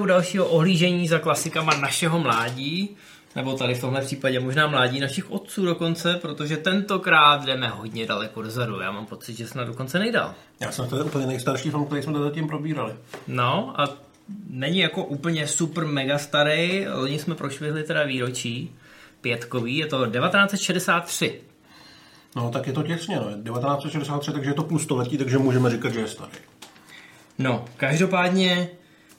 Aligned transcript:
U 0.00 0.06
dalšího 0.06 0.46
ohlížení 0.46 1.08
za 1.08 1.18
klasikama 1.18 1.76
našeho 1.76 2.18
mládí, 2.18 2.96
nebo 3.36 3.56
tady 3.56 3.74
v 3.74 3.80
tomhle 3.80 4.00
případě 4.00 4.40
možná 4.40 4.66
mládí 4.66 5.00
našich 5.00 5.30
otců 5.30 5.64
dokonce, 5.64 6.14
protože 6.14 6.56
tentokrát 6.56 7.44
jdeme 7.44 7.68
hodně 7.68 8.06
daleko 8.06 8.42
dozadu. 8.42 8.80
Já 8.80 8.92
mám 8.92 9.06
pocit, 9.06 9.36
že 9.36 9.48
snad 9.48 9.64
dokonce 9.64 9.98
nejdál. 9.98 10.34
Já 10.60 10.72
jsem 10.72 10.88
to 10.88 11.04
úplně 11.04 11.26
nejstarší 11.26 11.70
film, 11.70 11.86
který 11.86 12.02
jsme 12.02 12.18
zatím 12.18 12.48
probírali. 12.48 12.92
No 13.28 13.80
a 13.80 13.88
není 14.50 14.78
jako 14.78 15.04
úplně 15.04 15.46
super 15.46 15.86
mega 15.86 16.18
starý, 16.18 16.86
loni 16.88 17.18
jsme 17.18 17.34
prošvihli 17.34 17.82
teda 17.82 18.04
výročí 18.04 18.76
pětkový, 19.20 19.76
je 19.76 19.86
to 19.86 20.06
1963. 20.06 21.40
No, 22.36 22.50
tak 22.50 22.66
je 22.66 22.72
to 22.72 22.82
těsně, 22.82 23.16
no. 23.16 23.22
1963, 23.22 24.32
takže 24.32 24.50
je 24.50 24.54
to 24.54 24.62
plus 24.62 24.82
století, 24.82 25.18
takže 25.18 25.38
můžeme 25.38 25.70
říkat, 25.70 25.92
že 25.92 26.00
je 26.00 26.08
starý. 26.08 26.32
No, 27.38 27.64
každopádně 27.76 28.68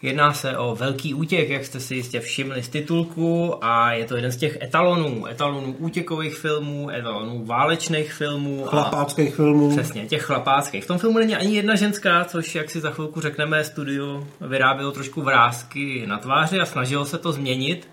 jedná 0.02 0.34
se 0.34 0.58
o 0.58 0.76
velký 0.76 1.14
útěk, 1.14 1.50
jak 1.50 1.66
jste 1.66 1.80
si 1.80 1.96
jistě 1.96 2.20
všimli 2.20 2.64
z 2.64 2.70
titulku 2.70 3.56
a 3.62 3.94
je 3.94 4.06
to 4.06 4.16
jeden 4.16 4.32
z 4.32 4.38
těch 4.38 4.62
etalonů, 4.62 5.28
etalonů 5.28 5.76
útěkových 5.80 6.36
filmů, 6.36 6.90
etalonů 6.90 7.46
válečných 7.46 8.14
filmů. 8.14 8.64
Chlapáckých 8.64 9.36
filmů. 9.36 9.70
Přesně, 9.72 10.06
těch 10.06 10.22
chlapáckých. 10.22 10.84
V 10.84 10.88
tom 10.88 10.98
filmu 10.98 11.18
není 11.18 11.36
ani 11.36 11.56
jedna 11.56 11.76
ženská, 11.76 12.26
což 12.26 12.56
jak 12.56 12.70
si 12.70 12.80
za 12.80 12.92
chvilku 12.92 13.22
řekneme, 13.22 13.64
studio 13.64 14.28
vyrábělo 14.42 14.92
trošku 14.92 15.22
vrázky 15.22 16.04
na 16.08 16.18
tváři 16.18 16.60
a 16.60 16.66
snažilo 16.66 17.06
se 17.06 17.18
to 17.18 17.32
změnit, 17.32 17.90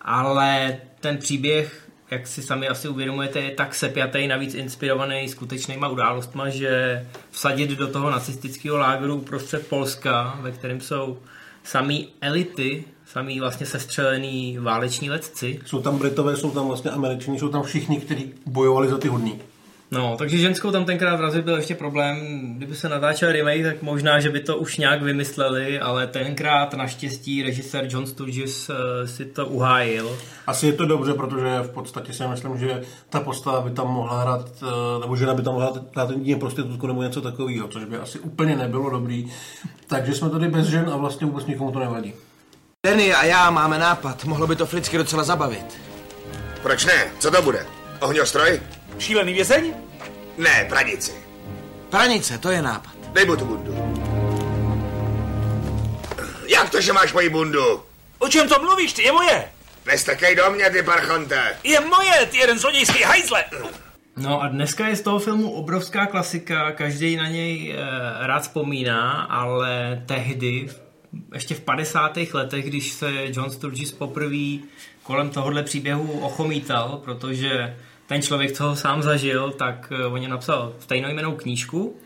ale 0.00 0.76
ten 1.00 1.18
příběh 1.18 1.90
jak 2.10 2.26
si 2.26 2.42
sami 2.42 2.68
asi 2.68 2.88
uvědomujete, 2.88 3.40
je 3.40 3.50
tak 3.50 3.74
sepjatý, 3.74 4.26
navíc 4.26 4.54
inspirovaný 4.54 5.28
skutečnýma 5.28 5.88
událostma, 5.88 6.48
že 6.48 7.06
vsadit 7.30 7.70
do 7.70 7.88
toho 7.88 8.10
nacistického 8.10 8.76
lágru 8.76 9.14
uprostřed 9.14 9.66
Polska, 9.66 10.38
ve 10.40 10.52
kterém 10.52 10.80
jsou 10.80 11.18
samý 11.64 12.08
elity, 12.20 12.84
samý 13.06 13.40
vlastně 13.40 13.66
sestřelený 13.66 14.58
váleční 14.58 15.10
letci. 15.10 15.60
Jsou 15.66 15.82
tam 15.82 15.98
Britové, 15.98 16.36
jsou 16.36 16.50
tam 16.50 16.66
vlastně 16.66 16.90
Američani, 16.90 17.38
jsou 17.38 17.48
tam 17.48 17.62
všichni, 17.62 18.00
kteří 18.00 18.34
bojovali 18.46 18.88
za 18.88 18.98
ty 18.98 19.08
hodní. 19.08 19.40
No, 19.92 20.16
takže 20.16 20.38
ženskou 20.38 20.70
tam 20.70 20.84
tenkrát 20.84 21.16
vrazit 21.16 21.44
byl 21.44 21.56
ještě 21.56 21.74
problém. 21.74 22.16
Kdyby 22.56 22.74
se 22.74 22.88
natáčel 22.88 23.32
remake, 23.32 23.64
tak 23.64 23.82
možná, 23.82 24.20
že 24.20 24.30
by 24.30 24.40
to 24.40 24.56
už 24.56 24.76
nějak 24.76 25.02
vymysleli, 25.02 25.80
ale 25.80 26.06
tenkrát 26.06 26.74
naštěstí 26.74 27.42
režisér 27.42 27.86
John 27.88 28.06
Sturgis 28.06 28.68
uh, 28.68 28.76
si 29.06 29.24
to 29.24 29.46
uhájil. 29.46 30.18
Asi 30.46 30.66
je 30.66 30.72
to 30.72 30.86
dobře, 30.86 31.14
protože 31.14 31.58
v 31.62 31.70
podstatě 31.70 32.12
si 32.12 32.26
myslím, 32.26 32.58
že 32.58 32.82
ta 33.08 33.20
postava 33.20 33.60
by 33.60 33.70
tam 33.70 33.88
mohla 33.88 34.22
hrát, 34.22 34.48
uh, 34.62 35.00
nebo 35.00 35.16
žena 35.16 35.34
by 35.34 35.42
tam 35.42 35.54
mohla 35.54 35.72
hrát 35.94 36.10
jedině 36.10 36.36
prostitutku 36.36 36.86
nebo 36.86 37.02
něco 37.02 37.20
takového, 37.20 37.68
což 37.68 37.84
by 37.84 37.96
asi 37.96 38.18
úplně 38.18 38.56
nebylo 38.56 38.90
dobrý. 38.90 39.32
Takže 39.86 40.14
jsme 40.14 40.30
tady 40.30 40.48
bez 40.48 40.66
žen 40.66 40.90
a 40.92 40.96
vlastně 40.96 41.26
vůbec 41.26 41.46
nikomu 41.46 41.72
to 41.72 41.78
nevadí. 41.78 42.12
Danny 42.86 43.14
a 43.14 43.24
já 43.24 43.50
máme 43.50 43.78
nápad. 43.78 44.24
Mohlo 44.24 44.46
by 44.46 44.56
to 44.56 44.66
Flicky 44.66 44.98
docela 44.98 45.24
zabavit. 45.24 45.80
Proč 46.62 46.84
ne? 46.84 47.06
Co 47.18 47.30
to 47.30 47.42
bude? 47.42 47.66
Ohňostroj? 48.00 48.60
Šílený 48.98 49.32
vězeň? 49.32 49.74
Ne, 50.38 50.66
pranici. 50.68 51.12
Pranice, 51.90 52.38
to 52.38 52.50
je 52.50 52.62
nápad. 52.62 52.94
Dej 53.12 53.26
mu 53.26 53.36
tu 53.36 53.44
bundu. 53.44 53.74
Jak 56.48 56.70
to, 56.70 56.80
že 56.80 56.92
máš 56.92 57.12
moji 57.12 57.28
bundu? 57.28 57.82
O 58.18 58.28
čem 58.28 58.48
to 58.48 58.62
mluvíš, 58.62 58.92
ty 58.92 59.02
je 59.02 59.12
moje? 59.12 59.44
Nestrkej 59.86 60.36
do 60.36 60.50
mě, 60.50 60.70
ty 60.70 60.82
parchonte. 60.82 61.56
Je 61.64 61.80
moje, 61.80 62.26
ty 62.30 62.36
jeden 62.36 62.58
zlodějský 62.58 63.02
hajzle. 63.02 63.44
No 64.16 64.42
a 64.42 64.48
dneska 64.48 64.88
je 64.88 64.96
z 64.96 65.00
toho 65.00 65.18
filmu 65.18 65.50
obrovská 65.50 66.06
klasika, 66.06 66.72
každý 66.72 67.16
na 67.16 67.28
něj 67.28 67.72
e, 67.72 67.76
rád 68.26 68.42
vzpomíná, 68.42 69.10
ale 69.22 70.02
tehdy, 70.06 70.68
ještě 71.34 71.54
v 71.54 71.60
50. 71.60 72.18
letech, 72.32 72.64
když 72.64 72.92
se 72.92 73.12
John 73.24 73.50
Sturgis 73.50 73.92
poprvé 73.92 74.58
kolem 75.02 75.30
tohohle 75.30 75.62
příběhu 75.62 76.20
ochomítal, 76.20 77.00
protože 77.04 77.76
ten 78.10 78.22
člověk, 78.22 78.52
co 78.52 78.64
ho 78.64 78.76
sám 78.76 79.02
zažil, 79.02 79.50
tak 79.50 79.92
uh, 80.06 80.14
o 80.14 80.16
něm 80.16 80.30
napsal 80.30 80.72
stejnojmenou 80.78 81.36
knížku 81.36 81.96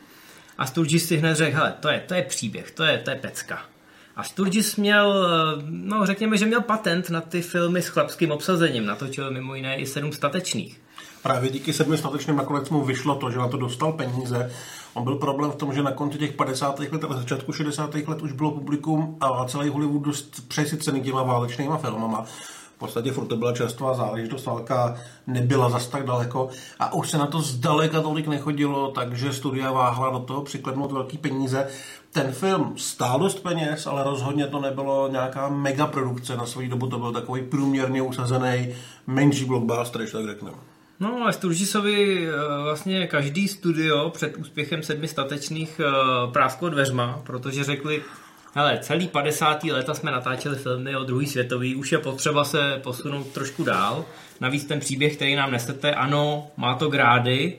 a 0.59 0.66
Sturgis 0.66 1.09
si 1.09 1.16
hned 1.16 1.34
řekl, 1.34 1.56
hele, 1.56 1.75
to 1.81 1.88
je, 1.88 2.00
to 2.00 2.15
je 2.15 2.22
příběh, 2.22 2.70
to 2.70 2.84
je, 2.84 2.98
to 2.98 3.10
je 3.10 3.16
pecka. 3.16 3.59
A 4.16 4.22
Sturgis 4.22 4.76
měl, 4.76 5.28
no 5.69 6.06
řekněme, 6.06 6.37
že 6.37 6.47
měl 6.47 6.60
patent 6.60 7.10
na 7.10 7.20
ty 7.20 7.43
filmy 7.43 7.82
s 7.82 7.88
chlapským 7.88 8.31
obsazením, 8.31 8.87
natočil 8.87 9.31
mimo 9.31 9.54
jiné 9.54 9.76
i 9.76 9.87
sedm 9.87 10.12
statečných. 10.12 10.81
Právě 11.22 11.50
díky 11.50 11.72
sedmi 11.72 11.98
statečným 11.98 12.37
nakonec 12.37 12.70
mu 12.70 12.84
vyšlo 12.84 13.14
to, 13.14 13.31
že 13.31 13.38
na 13.38 13.48
to 13.48 13.56
dostal 13.56 13.93
peníze. 13.93 14.50
On 14.94 15.04
byl 15.04 15.16
problém 15.16 15.50
v 15.50 15.56
tom, 15.56 15.75
že 15.75 15.82
na 15.82 15.93
konci 15.93 16.19
těch 16.19 16.32
50. 16.32 16.78
let 16.78 17.04
a 17.04 17.14
začátku 17.14 17.53
60. 17.53 17.94
let 17.94 18.22
už 18.22 18.32
bylo 18.32 18.50
publikum 18.50 19.16
a 19.20 19.44
celý 19.44 19.69
Hollywood 19.69 20.03
dost 20.03 20.48
přesycený 20.48 21.03
těma 21.03 21.22
válečnýma 21.22 21.78
filmama 21.78 22.26
podstatě 22.84 23.12
furt 23.12 23.26
to 23.26 23.36
byla 23.36 23.52
čerstvá 23.52 23.94
záležitost, 23.94 24.46
válka 24.46 24.96
nebyla 25.26 25.70
zas 25.70 25.86
tak 25.86 26.04
daleko 26.04 26.48
a 26.78 26.92
už 26.94 27.10
se 27.10 27.18
na 27.18 27.26
to 27.26 27.40
zdaleka 27.40 28.00
tolik 28.00 28.26
nechodilo, 28.26 28.90
takže 28.90 29.32
studia 29.32 29.72
váhla 29.72 30.10
do 30.10 30.18
toho 30.18 30.42
přiklepnout 30.42 30.92
velký 30.92 31.18
peníze. 31.18 31.66
Ten 32.12 32.32
film 32.32 32.74
stál 32.76 33.18
dost 33.18 33.40
peněz, 33.40 33.86
ale 33.86 34.04
rozhodně 34.04 34.46
to 34.46 34.60
nebylo 34.60 35.08
nějaká 35.08 35.48
mega 35.48 35.86
produkce 35.86 36.36
na 36.36 36.46
svou 36.46 36.68
dobu, 36.68 36.86
to 36.86 36.98
byl 36.98 37.12
takový 37.12 37.42
průměrně 37.42 38.02
usazený 38.02 38.68
menší 39.06 39.44
blockbuster, 39.44 40.00
když 40.00 40.12
tak 40.12 40.26
řekneme. 40.26 40.56
No 41.00 41.16
ale 41.22 41.32
Sturgisovi 41.32 42.28
vlastně 42.62 43.06
každý 43.06 43.48
studio 43.48 44.10
před 44.10 44.36
úspěchem 44.36 44.82
sedmi 44.82 45.08
statečných 45.08 45.80
prásklo 46.32 46.68
dveřma, 46.68 47.20
protože 47.26 47.64
řekli, 47.64 48.02
Hele, 48.56 48.78
celý 48.82 49.09
50. 49.09 49.65
leta 49.65 49.94
jsme 49.94 50.10
natáčeli 50.10 50.56
filmy 50.56 50.97
o 50.97 51.04
druhý 51.04 51.26
světový, 51.26 51.75
už 51.75 51.92
je 51.92 51.98
potřeba 51.98 52.44
se 52.44 52.81
posunout 52.82 53.26
trošku 53.26 53.65
dál. 53.65 54.04
Navíc 54.41 54.65
ten 54.65 54.81
příběh, 54.81 55.16
který 55.16 55.34
nám 55.34 55.53
nesete, 55.53 55.94
ano, 55.94 56.50
má 56.56 56.75
to 56.75 56.88
grády, 56.88 57.56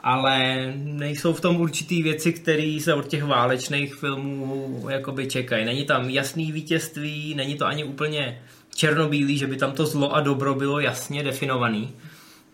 ale 0.00 0.66
nejsou 0.76 1.32
v 1.32 1.40
tom 1.40 1.56
určitý 1.56 2.02
věci, 2.02 2.32
které 2.32 2.78
se 2.80 2.94
od 2.94 3.08
těch 3.08 3.24
válečných 3.24 3.94
filmů 3.94 4.86
jakoby 4.90 5.26
čekají. 5.26 5.64
Není 5.64 5.84
tam 5.84 6.10
jasný 6.10 6.52
vítězství, 6.52 7.34
není 7.34 7.58
to 7.58 7.66
ani 7.66 7.84
úplně 7.84 8.42
černobílý, 8.74 9.38
že 9.38 9.46
by 9.46 9.56
tam 9.56 9.72
to 9.72 9.86
zlo 9.86 10.14
a 10.14 10.20
dobro 10.20 10.54
bylo 10.54 10.80
jasně 10.80 11.22
definovaný. 11.22 11.94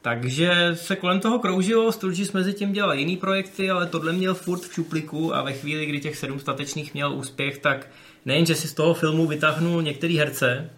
Takže 0.03 0.71
se 0.75 0.97
kolem 0.97 1.21
toho 1.21 1.39
kroužilo, 1.39 1.93
Sturgis 1.93 2.33
mezi 2.33 2.53
tím 2.53 2.73
dělal 2.73 2.95
jiný 2.95 3.17
projekty, 3.17 3.71
ale 3.71 3.87
tohle 3.87 4.13
měl 4.13 4.35
furt 4.35 4.61
v 4.61 4.75
šupliku 4.75 5.35
a 5.35 5.43
ve 5.43 5.53
chvíli, 5.53 5.87
kdy 5.87 6.01
těch 6.01 6.17
sedm 6.17 6.41
statečných 6.41 6.95
měl 6.95 7.13
úspěch, 7.13 7.59
tak 7.59 7.89
nejen, 8.25 8.47
že 8.47 8.55
si 8.55 8.69
z 8.69 8.75
toho 8.75 8.95
filmu 8.95 9.27
vytáhnul 9.27 9.83
některý 9.83 10.19
herce 10.19 10.71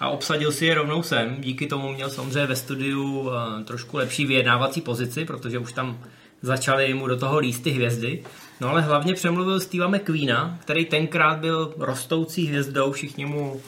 a 0.00 0.08
obsadil 0.08 0.52
si 0.52 0.66
je 0.66 0.74
rovnou 0.74 1.02
sem, 1.02 1.36
díky 1.38 1.66
tomu 1.66 1.92
měl 1.92 2.10
samozřejmě 2.10 2.46
ve 2.46 2.56
studiu 2.56 3.30
eh, 3.30 3.64
trošku 3.64 3.96
lepší 3.96 4.26
vyjednávací 4.26 4.80
pozici, 4.80 5.24
protože 5.24 5.58
už 5.58 5.72
tam 5.72 5.98
začaly 6.42 6.94
mu 6.94 7.06
do 7.06 7.16
toho 7.16 7.38
líst 7.38 7.62
ty 7.62 7.70
hvězdy. 7.70 8.24
No 8.60 8.68
ale 8.68 8.80
hlavně 8.80 9.14
přemluvil 9.14 9.60
Steva 9.60 9.88
McQueena, 9.88 10.58
který 10.60 10.84
tenkrát 10.84 11.38
byl 11.38 11.74
rostoucí 11.78 12.46
hvězdou, 12.46 12.92
všichni 12.92 13.26
mu 13.26 13.60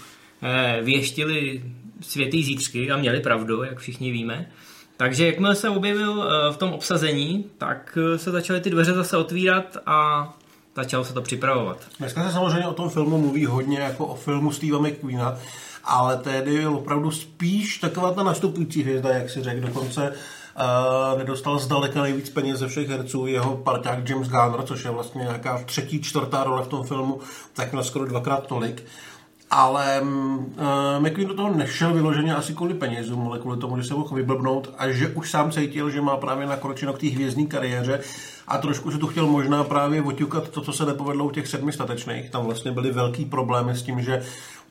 eh, 0.42 0.80
věštili 0.82 1.62
světý 2.00 2.44
zítřky 2.44 2.90
a 2.90 2.96
měli 2.96 3.20
pravdu, 3.20 3.62
jak 3.62 3.78
všichni 3.78 4.12
víme. 4.12 4.50
Takže 5.00 5.26
jakmile 5.26 5.54
se 5.54 5.68
objevil 5.68 6.24
eh, 6.24 6.52
v 6.52 6.56
tom 6.56 6.72
obsazení, 6.72 7.44
tak 7.58 7.98
eh, 8.14 8.18
se 8.18 8.30
začaly 8.30 8.60
ty 8.60 8.70
dveře 8.70 8.92
zase 8.92 9.16
otvírat 9.16 9.76
a 9.86 10.28
začalo 10.76 11.04
se 11.04 11.14
to 11.14 11.22
připravovat. 11.22 11.78
Dneska 11.98 12.26
se 12.26 12.32
samozřejmě 12.32 12.66
o 12.66 12.72
tom 12.74 12.90
filmu 12.90 13.18
mluví 13.18 13.46
hodně 13.46 13.78
jako 13.78 14.06
o 14.06 14.14
filmu 14.14 14.52
Steva 14.52 14.78
McQueena, 14.78 15.38
ale 15.84 16.16
tehdy 16.16 16.58
byl 16.58 16.74
opravdu 16.74 17.10
spíš 17.10 17.78
taková 17.78 18.12
ta 18.12 18.22
nastupující 18.22 18.82
hvězda, 18.82 19.10
jak 19.10 19.30
si 19.30 19.42
řekl, 19.42 19.66
dokonce 19.66 20.12
Uh, 21.12 21.18
nedostal 21.18 21.58
zdaleka 21.58 22.02
nejvíc 22.02 22.30
peněz 22.30 22.58
ze 22.58 22.68
všech 22.68 22.88
herců. 22.88 23.26
Jeho 23.26 23.56
parťák 23.56 24.08
James 24.08 24.28
Garner, 24.28 24.62
což 24.62 24.84
je 24.84 24.90
vlastně 24.90 25.22
nějaká 25.22 25.62
třetí, 25.66 26.02
čtvrtá 26.02 26.44
role 26.44 26.62
v 26.62 26.68
tom 26.68 26.86
filmu, 26.86 27.20
tak 27.52 27.72
měl 27.72 27.84
skoro 27.84 28.06
dvakrát 28.06 28.46
tolik 28.46 28.82
ale 29.50 30.00
uh, 30.00 31.06
McQueen 31.06 31.28
do 31.28 31.34
toho 31.34 31.54
nešel 31.54 31.94
vyloženě 31.94 32.34
asi 32.34 32.54
kvůli 32.54 32.74
penězům, 32.74 33.26
ale 33.26 33.38
kvůli 33.38 33.58
tomu, 33.58 33.76
že 33.76 33.84
se 33.84 33.94
mohl 33.94 34.16
vyblbnout 34.16 34.74
a 34.78 34.90
že 34.90 35.08
už 35.08 35.30
sám 35.30 35.50
cítil, 35.50 35.90
že 35.90 36.00
má 36.00 36.16
právě 36.16 36.46
nakročeno 36.46 36.92
k 36.92 36.98
té 36.98 37.06
hvězdní 37.06 37.46
kariéře 37.46 38.00
a 38.48 38.58
trošku 38.58 38.90
se 38.90 38.98
tu 38.98 39.06
chtěl 39.06 39.26
možná 39.26 39.64
právě 39.64 40.02
oťukat 40.02 40.48
to, 40.48 40.60
co 40.60 40.72
se 40.72 40.86
nepovedlo 40.86 41.24
u 41.24 41.30
těch 41.30 41.48
sedmi 41.48 41.72
statečných. 41.72 42.30
Tam 42.30 42.44
vlastně 42.44 42.72
byly 42.72 42.92
velký 42.92 43.24
problémy 43.24 43.74
s 43.74 43.82
tím, 43.82 44.00
že 44.00 44.22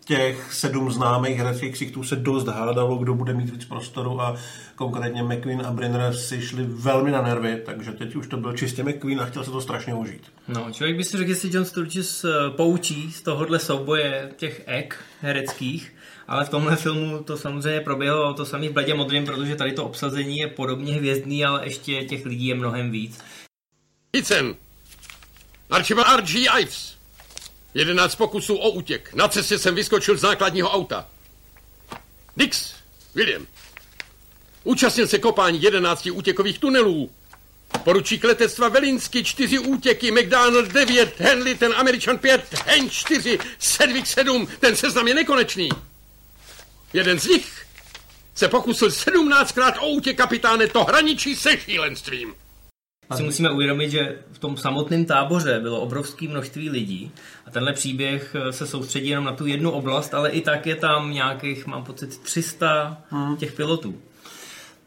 těch 0.10 0.54
sedm 0.54 0.92
známých 0.92 1.38
hereckých 1.38 1.74
ksichtů 1.74 2.04
se 2.04 2.16
dost 2.16 2.48
hádalo, 2.48 2.98
kdo 2.98 3.14
bude 3.14 3.34
mít 3.34 3.50
víc 3.50 3.66
prostoru 3.66 4.22
a 4.22 4.36
konkrétně 4.76 5.24
McQueen 5.24 5.66
a 5.66 5.72
Brenner 5.72 6.16
si 6.16 6.42
šli 6.42 6.64
velmi 6.68 7.12
na 7.12 7.22
nervy, 7.22 7.62
takže 7.66 7.92
teď 7.92 8.16
už 8.16 8.28
to 8.28 8.38
byl 8.38 8.54
čistě 8.54 8.84
McQueen 8.84 9.22
a 9.22 9.26
chtěl 9.26 9.44
se 9.44 9.52
to 9.52 9.62
strašně 9.62 9.94
užít. 9.94 10.22
No, 10.48 10.68
člověk 10.72 10.98
by 10.98 11.04
si 11.04 11.18
řekl, 11.18 11.30
jestli 11.30 11.50
John 11.54 11.66
Sturges 11.66 12.26
eh, 12.26 12.30
poučí 12.50 13.12
z 13.12 13.22
tohohle 13.22 13.60
souboje 13.60 14.32
těch 14.38 14.62
ek 14.66 14.98
hereckých, 15.22 15.94
ale 16.28 16.46
v 16.46 16.50
tomhle 16.50 16.76
filmu 16.76 17.24
to 17.24 17.38
samozřejmě 17.38 17.82
proběhlo 17.82 18.34
to 18.34 18.46
samý 18.46 18.70
v 18.70 18.74
Bledě 18.74 18.94
modrým, 18.94 19.26
protože 19.26 19.56
tady 19.56 19.72
to 19.72 19.86
obsazení 19.86 20.38
je 20.38 20.48
podobně 20.48 20.94
hvězdný, 20.94 21.46
ale 21.46 21.66
ještě 21.66 22.04
těch 22.04 22.26
lidí 22.26 22.48
je 22.48 22.56
mnohem 22.56 22.92
víc. 22.92 23.20
Ethan, 24.18 24.56
Archibald 25.70 26.08
R.G. 26.08 26.48
Ives, 26.62 26.99
Jedenáct 27.74 28.16
pokusů 28.16 28.56
o 28.56 28.70
útěk. 28.70 29.14
Na 29.14 29.28
cestě 29.28 29.60
jsem 29.60 29.76
vyskočil 29.76 30.18
z 30.18 30.22
nákladního 30.22 30.70
auta. 30.70 31.08
Dix, 32.38 32.74
William. 33.16 33.48
Účastnil 34.64 35.08
se 35.08 35.20
kopání 35.20 35.62
jedenácti 35.62 36.12
útěkových 36.12 36.60
tunelů. 36.60 37.12
Poručík 37.84 38.24
letectva 38.24 38.70
Velinsky 38.70 39.24
čtyři 39.24 39.60
útěky, 39.60 40.12
McDonald 40.12 40.68
9, 40.68 41.20
Henley 41.20 41.56
ten 41.56 41.74
Američan 41.76 42.18
5, 42.18 42.56
Hen 42.66 42.90
4, 42.90 43.40
Sedvik 43.60 44.08
7, 44.08 44.48
ten 44.60 44.76
seznam 44.76 45.08
je 45.08 45.14
nekonečný. 45.14 45.70
Jeden 46.94 47.20
z 47.20 47.28
nich 47.28 47.66
se 48.36 48.48
pokusil 48.48 48.88
17krát 48.88 49.74
o 49.80 49.88
útěk 49.88 50.18
kapitáne, 50.18 50.68
to 50.68 50.84
hraničí 50.84 51.36
se 51.36 51.58
šílenstvím. 51.58 52.36
Si 53.16 53.24
musíme 53.24 53.52
uvědomit, 53.52 53.90
že 53.90 54.18
v 54.32 54.40
tom 54.40 54.58
samotném 54.58 55.06
táboře 55.06 55.60
bylo 55.60 55.82
obrovské 55.82 56.28
množství 56.28 56.70
lidí 56.70 57.12
a 57.46 57.52
tenhle 57.52 57.74
příběh 57.74 58.36
eh, 58.36 58.54
se 58.54 58.68
soustředí 58.68 59.10
jenom 59.10 59.26
na 59.26 59.34
tu 59.34 59.46
jednu 59.46 59.72
oblast, 59.72 60.14
ale 60.14 60.30
i 60.30 60.42
tak 60.42 60.68
je 60.68 60.76
tam 60.76 61.12
nějakých, 61.14 61.68
mám 61.68 61.84
pocit, 61.84 62.18
300 62.18 62.98
těch 63.38 63.54
pilotů. 63.54 63.96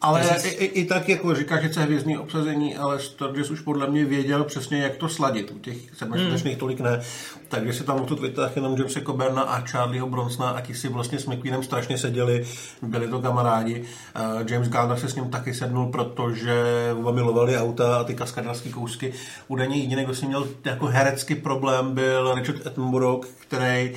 Ale 0.03 0.21
i, 0.43 0.49
i, 0.49 0.65
i 0.65 0.85
tak, 0.85 1.09
jako 1.09 1.35
říká, 1.35 1.61
že 1.61 1.67
chce 1.67 1.81
hvězdný 1.81 2.17
obsazení, 2.17 2.77
ale 2.77 2.99
Sturgis 2.99 3.49
už 3.49 3.61
podle 3.61 3.87
mě 3.87 4.05
věděl 4.05 4.43
přesně, 4.43 4.77
jak 4.77 4.95
to 4.95 5.09
sladit. 5.09 5.51
U 5.51 5.59
těch 5.59 5.77
sedmačetečných 5.97 6.53
hmm. 6.53 6.59
tolik 6.59 6.79
ne. 6.79 7.01
Takže 7.47 7.73
si 7.73 7.83
tam 7.83 8.01
odtud 8.01 8.19
vytáhl 8.19 8.51
jenom 8.55 8.77
Jamesa 8.77 8.99
Coberna 9.05 9.41
a 9.41 9.59
Charlieho 9.59 10.09
Bronsona 10.09 10.49
a 10.49 10.61
ti 10.61 10.75
si 10.75 10.89
vlastně 10.89 11.19
s 11.19 11.25
McQueenem 11.25 11.63
strašně 11.63 11.97
seděli, 11.97 12.45
byli 12.81 13.07
to 13.07 13.21
kamarádi. 13.21 13.81
Uh, 13.81 14.51
James 14.51 14.69
Garner 14.69 14.99
se 14.99 15.09
s 15.09 15.15
ním 15.15 15.29
taky 15.29 15.53
sednul, 15.53 15.91
protože 15.91 16.63
oba 16.95 17.11
milovali 17.11 17.57
auta 17.57 17.97
a 17.97 18.03
ty 18.03 18.13
kaskadářské 18.13 18.69
kousky. 18.69 19.13
Údajně 19.47 19.77
jediný, 19.77 20.03
kdo 20.03 20.15
si 20.15 20.25
měl 20.25 20.47
jako 20.65 20.85
herecký 20.85 21.35
problém, 21.35 21.93
byl 21.93 22.35
Richard 22.35 22.67
Attenborough, 22.67 23.27
který 23.39 23.91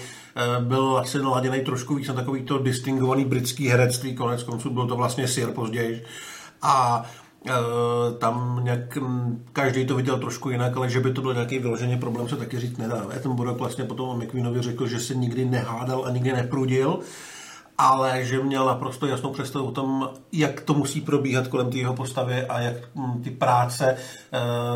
byl 0.60 0.98
asi 0.98 1.18
naladěný 1.18 1.60
trošku 1.60 1.94
víc 1.94 2.08
na 2.08 2.14
takový 2.14 2.42
to 2.42 2.58
distingovaný 2.58 3.24
britský 3.24 3.68
herectví, 3.68 4.14
konec 4.14 4.42
konců 4.42 4.70
byl 4.70 4.86
to 4.86 4.96
vlastně 4.96 5.28
Sir 5.28 5.50
později. 5.50 6.04
A 6.62 7.04
e, 7.46 7.52
tam 8.18 8.60
nějak, 8.64 8.96
m, 8.96 9.44
každý 9.52 9.86
to 9.86 9.96
viděl 9.96 10.18
trošku 10.18 10.50
jinak, 10.50 10.76
ale 10.76 10.90
že 10.90 11.00
by 11.00 11.12
to 11.12 11.22
byl 11.22 11.34
nějaký 11.34 11.58
vyloženě 11.58 11.96
problém, 11.96 12.28
se 12.28 12.36
taky 12.36 12.60
říct 12.60 12.76
nedá. 12.78 13.06
Attenborough 13.16 13.58
vlastně 13.58 13.84
potom 13.84 14.08
o 14.08 14.16
McQueenovi 14.16 14.62
řekl, 14.62 14.86
že 14.86 15.00
se 15.00 15.14
nikdy 15.14 15.44
nehádal 15.44 16.04
a 16.06 16.10
nikdy 16.10 16.32
neprudil, 16.32 16.98
ale 17.78 18.24
že 18.24 18.42
měl 18.42 18.66
naprosto 18.66 19.06
jasnou 19.06 19.32
představu 19.32 19.66
o 19.66 19.72
tom, 19.72 20.10
jak 20.32 20.60
to 20.60 20.74
musí 20.74 21.00
probíhat 21.00 21.48
kolem 21.48 21.70
té 21.70 21.78
jeho 21.78 21.94
postavy 21.94 22.46
a 22.46 22.60
jak 22.60 22.76
mm, 22.94 23.22
ty 23.22 23.30
práce 23.30 23.86
e, 23.86 23.98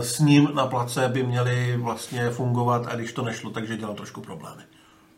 s 0.03 0.19
ním 0.19 0.51
na 0.55 0.67
place 0.67 1.09
by 1.09 1.23
měly 1.23 1.77
vlastně 1.77 2.31
fungovat 2.31 2.87
a 2.87 2.97
když 2.97 3.13
to 3.13 3.23
nešlo, 3.23 3.51
takže 3.51 3.77
dělal 3.77 3.95
trošku 3.95 4.21
problémy. 4.21 4.63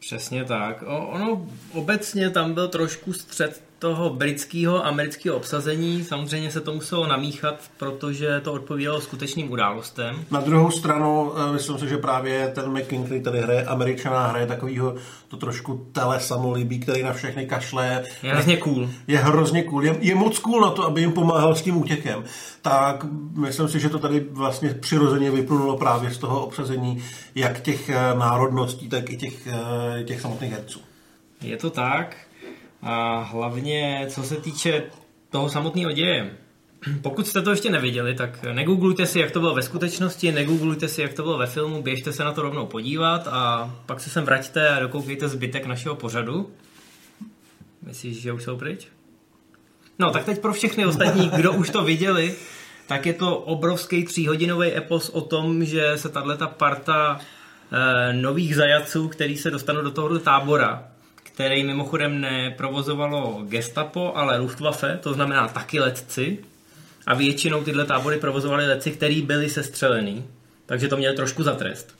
Přesně 0.02 0.44
tak. 0.44 0.82
O, 0.82 1.06
ono 1.06 1.46
obecně 1.72 2.31
tam 2.31 2.54
byl 2.54 2.69
trošku 2.69 3.12
střed 3.12 3.62
toho 3.82 4.11
britského 4.11 4.87
amerického 4.87 5.37
obsazení. 5.37 6.05
Samozřejmě 6.05 6.50
se 6.50 6.61
to 6.61 6.73
muselo 6.73 7.06
namíchat, 7.06 7.70
protože 7.76 8.40
to 8.40 8.52
odpovídalo 8.52 9.00
skutečným 9.00 9.52
událostem. 9.52 10.25
Na 10.31 10.40
druhou 10.40 10.70
stranu, 10.70 11.32
eh, 11.32 11.52
myslím 11.52 11.79
si, 11.79 11.88
že 11.88 11.96
právě 11.99 12.52
ten 12.55 12.73
McKing, 12.73 13.06
který 13.06 13.23
tady 13.23 13.40
hraje 13.40 13.64
američaná, 13.64 14.26
hraje 14.26 14.46
takovýho 14.46 14.94
to 15.29 15.37
trošku 15.37 15.87
tele 15.93 16.20
samolíbí, 16.20 16.81
který 16.81 17.02
na 17.02 17.12
všechny 17.12 17.46
kašle. 17.46 18.02
Je 18.23 18.32
hrozně 18.32 18.56
cool. 18.56 18.88
Je 19.06 19.19
hrozně 19.19 19.62
cool. 19.62 19.85
Je, 19.85 19.96
je 20.00 20.14
moc 20.14 20.38
cool 20.38 20.61
na 20.61 20.70
to, 20.70 20.85
aby 20.85 21.00
jim 21.00 21.12
pomáhal 21.12 21.55
s 21.55 21.62
tím 21.62 21.76
útěkem. 21.76 22.25
Tak 22.62 23.05
myslím 23.37 23.69
si, 23.69 23.81
že 23.81 23.88
to 23.88 23.99
tady 23.99 24.20
vlastně 24.31 24.75
přirozeně 24.75 25.31
vyplynulo 25.31 25.76
právě 25.76 26.11
z 26.11 26.19
toho 26.19 26.46
obsazení 26.46 27.05
jak 27.35 27.61
těch 27.61 27.88
eh, 27.88 27.94
národností, 28.19 28.88
tak 28.88 29.11
i 29.11 29.17
těch, 29.17 29.46
eh, 29.46 30.05
těch 30.05 30.20
samotných 30.20 30.52
herců. 30.52 30.81
Je 31.40 31.56
to 31.56 31.70
tak. 31.70 32.17
A 32.82 33.19
hlavně, 33.19 34.06
co 34.08 34.23
se 34.23 34.37
týče 34.37 34.82
toho 35.31 35.49
samotného 35.49 35.93
děje, 35.93 36.37
pokud 37.02 37.26
jste 37.26 37.43
to 37.43 37.50
ještě 37.50 37.70
neviděli, 37.70 38.14
tak 38.14 38.43
negooglujte 38.43 39.06
si, 39.06 39.20
jak 39.20 39.31
to 39.31 39.40
bylo 39.40 39.55
ve 39.55 39.62
skutečnosti, 39.62 40.32
negooglujte 40.32 40.88
si, 40.88 41.02
jak 41.02 41.14
to 41.14 41.23
bylo 41.23 41.38
ve 41.38 41.46
filmu, 41.46 41.82
běžte 41.82 42.12
se 42.12 42.25
na 42.25 42.32
to 42.32 42.43
rovnou 42.43 42.67
podívat 42.67 43.29
a 43.31 43.75
pak 43.87 44.00
se 44.00 44.11
sem 44.11 44.25
vraťte 44.25 44.69
a 44.69 44.81
dokoukejte 44.81 45.29
zbytek 45.29 45.67
našeho 45.67 45.96
pořadu. 45.96 46.50
Myslíš, 47.82 48.20
že 48.20 48.32
už 48.32 48.43
jsou 48.43 48.56
pryč? 48.56 48.88
No, 49.99 50.11
tak 50.11 50.25
teď 50.25 50.40
pro 50.40 50.52
všechny 50.52 50.87
ostatní, 50.87 51.31
kdo 51.37 51.52
už 51.52 51.70
to 51.70 51.85
viděli, 51.85 52.35
tak 52.87 53.06
je 53.06 53.12
to 53.12 53.37
obrovský 53.37 54.05
tříhodinový 54.05 54.76
epos 54.76 55.08
o 55.08 55.20
tom, 55.20 55.64
že 55.64 55.93
se 55.96 56.08
tato 56.08 56.49
parta 56.49 57.20
e, 57.73 58.12
nových 58.12 58.56
zajaců, 58.56 59.08
který 59.08 59.37
se 59.37 59.50
dostanou 59.50 59.82
do 59.82 59.90
tohoto 59.90 60.19
tábora, 60.19 60.92
který 61.34 61.64
mimochodem 61.64 62.20
neprovozovalo 62.20 63.43
gestapo, 63.49 64.12
ale 64.14 64.38
Luftwaffe, 64.38 64.99
to 65.02 65.14
znamená 65.14 65.49
taky 65.49 65.81
letci. 65.81 66.38
A 67.06 67.14
většinou 67.14 67.64
tyhle 67.64 67.84
tábory 67.84 68.19
provozovali 68.19 68.67
letci, 68.67 68.90
kteří 68.90 69.23
byli 69.23 69.50
sestřelený, 69.50 70.25
takže 70.67 70.88
to 70.88 70.96
měli 70.96 71.17
trošku 71.17 71.43
za 71.43 71.55
trest. 71.55 71.94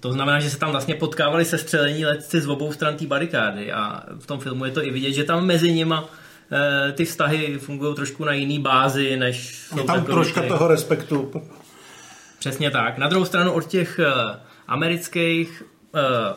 To 0.00 0.12
znamená, 0.12 0.40
že 0.40 0.50
se 0.50 0.58
tam 0.58 0.70
vlastně 0.70 0.94
potkávali 0.94 1.44
sestřelení 1.44 2.04
letci 2.04 2.40
z 2.40 2.48
obou 2.48 2.72
stran 2.72 2.96
té 2.96 3.06
barikády 3.06 3.72
a 3.72 4.02
v 4.18 4.26
tom 4.26 4.40
filmu 4.40 4.64
je 4.64 4.70
to 4.70 4.84
i 4.84 4.90
vidět, 4.90 5.12
že 5.12 5.24
tam 5.24 5.46
mezi 5.46 5.72
nima 5.72 6.08
e, 6.88 6.92
ty 6.92 7.04
vztahy 7.04 7.58
fungují 7.58 7.94
trošku 7.94 8.24
na 8.24 8.32
jiný 8.32 8.58
bázi, 8.58 9.16
než... 9.16 9.64
Je 9.76 9.82
tam 9.82 10.04
troška 10.04 10.42
toho 10.42 10.68
respektu. 10.68 11.42
Přesně 12.38 12.70
tak. 12.70 12.98
Na 12.98 13.08
druhou 13.08 13.24
stranu 13.24 13.52
od 13.52 13.66
těch 13.66 13.98
e, 13.98 14.04
amerických 14.68 15.62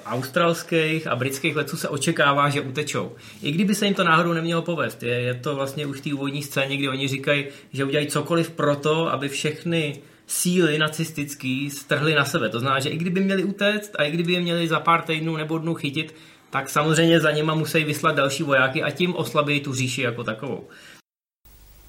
australských 0.05 1.07
a 1.07 1.15
britských 1.15 1.55
letců 1.55 1.77
se 1.77 1.89
očekává, 1.89 2.49
že 2.49 2.61
utečou. 2.61 3.11
I 3.41 3.51
kdyby 3.51 3.75
se 3.75 3.85
jim 3.85 3.93
to 3.93 4.03
náhodou 4.03 4.33
nemělo 4.33 4.61
povést. 4.61 5.03
Je, 5.03 5.21
je 5.21 5.33
to 5.33 5.55
vlastně 5.55 5.85
už 5.85 5.97
v 5.97 6.01
té 6.01 6.13
úvodní 6.13 6.43
scéně, 6.43 6.77
kdy 6.77 6.89
oni 6.89 7.07
říkají, 7.07 7.45
že 7.73 7.85
udělají 7.85 8.07
cokoliv 8.07 8.49
pro 8.49 8.75
to, 8.75 9.13
aby 9.13 9.29
všechny 9.29 10.01
síly 10.27 10.77
nacistický 10.77 11.69
strhly 11.69 12.15
na 12.15 12.25
sebe. 12.25 12.49
To 12.49 12.59
znamená, 12.59 12.79
že 12.79 12.89
i 12.89 12.97
kdyby 12.97 13.21
měli 13.21 13.43
utéct 13.43 13.95
a 13.99 14.03
i 14.03 14.11
kdyby 14.11 14.33
je 14.33 14.41
měli 14.41 14.67
za 14.67 14.79
pár 14.79 15.01
týdnů 15.01 15.37
nebo 15.37 15.57
dnů 15.57 15.73
chytit, 15.73 16.15
tak 16.49 16.69
samozřejmě 16.69 17.19
za 17.19 17.31
něma 17.31 17.55
musí 17.55 17.83
vyslat 17.83 18.15
další 18.15 18.43
vojáky 18.43 18.83
a 18.83 18.91
tím 18.91 19.15
oslabí 19.15 19.59
tu 19.59 19.73
říši 19.73 20.01
jako 20.01 20.23
takovou. 20.23 20.67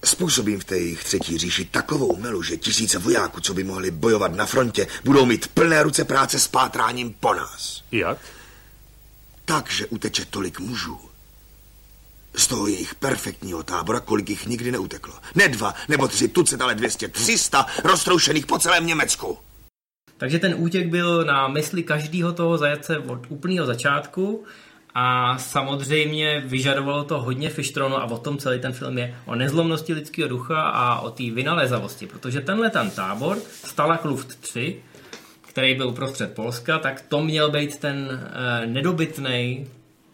Způsobím 0.04 0.60
v 0.60 0.64
té 0.64 0.76
jejich 0.76 1.04
třetí 1.04 1.38
říši 1.38 1.64
takovou 1.64 2.16
melu, 2.16 2.42
že 2.42 2.56
tisíce 2.56 2.98
vojáků, 2.98 3.40
co 3.40 3.54
by 3.54 3.64
mohli 3.64 3.90
bojovat 3.90 4.34
na 4.34 4.46
frontě, 4.46 4.86
budou 5.04 5.26
mít 5.26 5.48
plné 5.48 5.82
ruce 5.82 6.04
práce 6.04 6.38
s 6.38 6.48
pátráním 6.48 7.12
po 7.12 7.34
nás. 7.34 7.82
Jak? 7.92 8.18
Tak, 9.44 9.70
že 9.70 9.86
uteče 9.86 10.24
tolik 10.24 10.60
mužů. 10.60 11.00
Z 12.36 12.46
toho 12.46 12.66
jejich 12.66 12.94
perfektního 12.94 13.62
tábora, 13.62 14.00
kolik 14.00 14.30
jich 14.30 14.46
nikdy 14.46 14.72
neuteklo. 14.72 15.14
Ne 15.34 15.48
dva, 15.48 15.74
nebo 15.88 16.08
tři 16.08 16.28
tucet, 16.28 16.60
ale 16.60 16.74
200, 16.74 17.08
300 17.08 17.66
roztroušených 17.84 18.46
po 18.46 18.58
celém 18.58 18.86
Německu. 18.86 19.38
Takže 20.16 20.38
ten 20.38 20.54
útěk 20.58 20.88
byl 20.88 21.24
na 21.24 21.48
mysli 21.48 21.82
každého 21.82 22.32
toho 22.32 22.58
zajatce 22.58 22.98
od 22.98 23.20
úplného 23.28 23.66
začátku 23.66 24.44
a 24.94 25.38
samozřejmě 25.38 26.42
vyžadovalo 26.46 27.04
to 27.04 27.20
hodně 27.20 27.50
fištronu 27.50 27.96
a 27.96 28.04
o 28.04 28.18
tom 28.18 28.38
celý 28.38 28.60
ten 28.60 28.72
film 28.72 28.98
je 28.98 29.14
o 29.26 29.34
nezlomnosti 29.34 29.92
lidského 29.92 30.28
ducha 30.28 30.62
a 30.62 31.00
o 31.00 31.10
té 31.10 31.30
vynalézavosti, 31.30 32.06
protože 32.06 32.40
tenhle 32.40 32.70
ten 32.70 32.90
tábor, 32.90 33.38
Stalag 33.64 34.04
Luft 34.04 34.40
3, 34.40 34.82
který 35.48 35.74
byl 35.74 35.88
uprostřed 35.88 36.34
Polska, 36.34 36.78
tak 36.78 37.00
to 37.00 37.22
měl 37.22 37.50
být 37.50 37.78
ten 37.78 38.08
uh, 38.10 38.72
nedobytný 38.72 39.66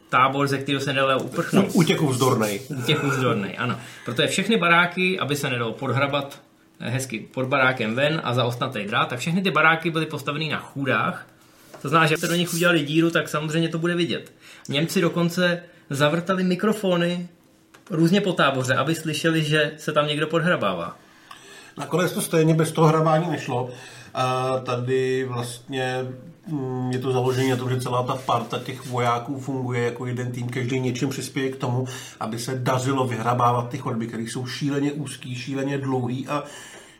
tábor, 0.08 0.46
ze 0.46 0.58
kterého 0.58 0.80
se 0.80 0.92
nedalo 0.92 1.22
uprchnout. 1.22 1.66
Útěk 1.72 2.00
vzdornej. 2.00 2.60
Útěk 2.68 3.02
vzdornej, 3.02 3.54
ano. 3.58 3.78
Protože 4.04 4.28
všechny 4.28 4.56
baráky, 4.56 5.18
aby 5.18 5.36
se 5.36 5.50
nedalo 5.50 5.72
podhrabat 5.72 6.40
eh, 6.80 6.90
hezky 6.90 7.28
pod 7.34 7.46
barákem 7.46 7.94
ven 7.94 8.20
a 8.24 8.34
za 8.34 8.44
ostnatý 8.44 8.84
drát, 8.84 9.08
tak 9.08 9.18
všechny 9.18 9.42
ty 9.42 9.50
baráky 9.50 9.90
byly 9.90 10.06
postaveny 10.06 10.48
na 10.48 10.58
chůdách, 10.58 11.26
to 11.82 11.88
znamená, 11.88 12.08
že 12.08 12.16
se 12.16 12.28
do 12.28 12.34
nich 12.34 12.54
udělali 12.54 12.84
díru, 12.84 13.10
tak 13.10 13.28
samozřejmě 13.28 13.68
to 13.68 13.78
bude 13.78 13.94
vidět. 13.94 14.32
Němci 14.68 15.00
dokonce 15.00 15.62
zavrtali 15.90 16.44
mikrofony 16.44 17.28
různě 17.90 18.20
po 18.20 18.32
táboře, 18.32 18.74
aby 18.74 18.94
slyšeli, 18.94 19.44
že 19.44 19.72
se 19.76 19.92
tam 19.92 20.06
někdo 20.06 20.26
podhrabává. 20.26 20.96
Nakonec 21.78 22.12
to 22.12 22.20
stejně 22.20 22.54
bez 22.54 22.72
toho 22.72 22.88
hrabání 22.88 23.30
nešlo. 23.30 23.70
A 24.14 24.58
tady 24.58 25.24
vlastně 25.24 26.06
mm, 26.46 26.90
je 26.92 26.98
to 26.98 27.12
založení 27.12 27.50
na 27.50 27.56
tom, 27.56 27.70
že 27.70 27.80
celá 27.80 28.02
ta 28.02 28.16
parta 28.16 28.58
těch 28.58 28.86
vojáků 28.86 29.40
funguje 29.40 29.84
jako 29.84 30.06
jeden 30.06 30.32
tým, 30.32 30.48
každý 30.48 30.80
něčím 30.80 31.08
přispěje 31.08 31.50
k 31.50 31.56
tomu, 31.56 31.86
aby 32.20 32.38
se 32.38 32.54
dařilo 32.54 33.06
vyhrabávat 33.06 33.68
ty 33.68 33.78
chodby, 33.78 34.06
které 34.06 34.22
jsou 34.22 34.46
šíleně 34.46 34.92
úzký, 34.92 35.34
šíleně 35.34 35.78
dlouhý 35.78 36.28
a 36.28 36.44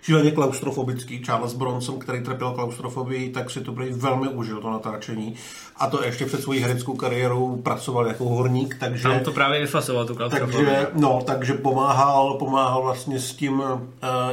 šíleně 0.03 0.31
klaustrofobický. 0.31 1.23
Charles 1.25 1.55
Bronson, 1.55 1.99
který 1.99 2.23
trpěl 2.23 2.51
klaustrofobii, 2.51 3.31
tak 3.31 3.51
si 3.51 3.61
to 3.61 3.73
prý 3.73 3.93
velmi 3.93 4.29
užil, 4.29 4.61
to 4.61 4.71
natáčení. 4.71 5.35
A 5.77 5.87
to 5.87 6.05
ještě 6.05 6.27
před 6.27 6.43
svojí 6.43 6.61
hereckou 6.61 6.97
kariérou 6.97 7.57
pracoval 7.57 8.07
jako 8.07 8.25
horník, 8.25 8.77
takže... 8.81 9.03
Tam 9.03 9.21
to 9.21 9.33
právě 9.33 9.61
vyfasoval, 9.61 10.07
tu 10.07 10.15
klaustrofobii. 10.15 10.67
takže, 10.67 10.87
no, 10.95 11.23
takže 11.27 11.55
pomáhal, 11.55 12.35
pomáhal 12.35 12.83
vlastně 12.83 13.21
s 13.21 13.33
tím, 13.35 13.61
uh, 13.61 13.79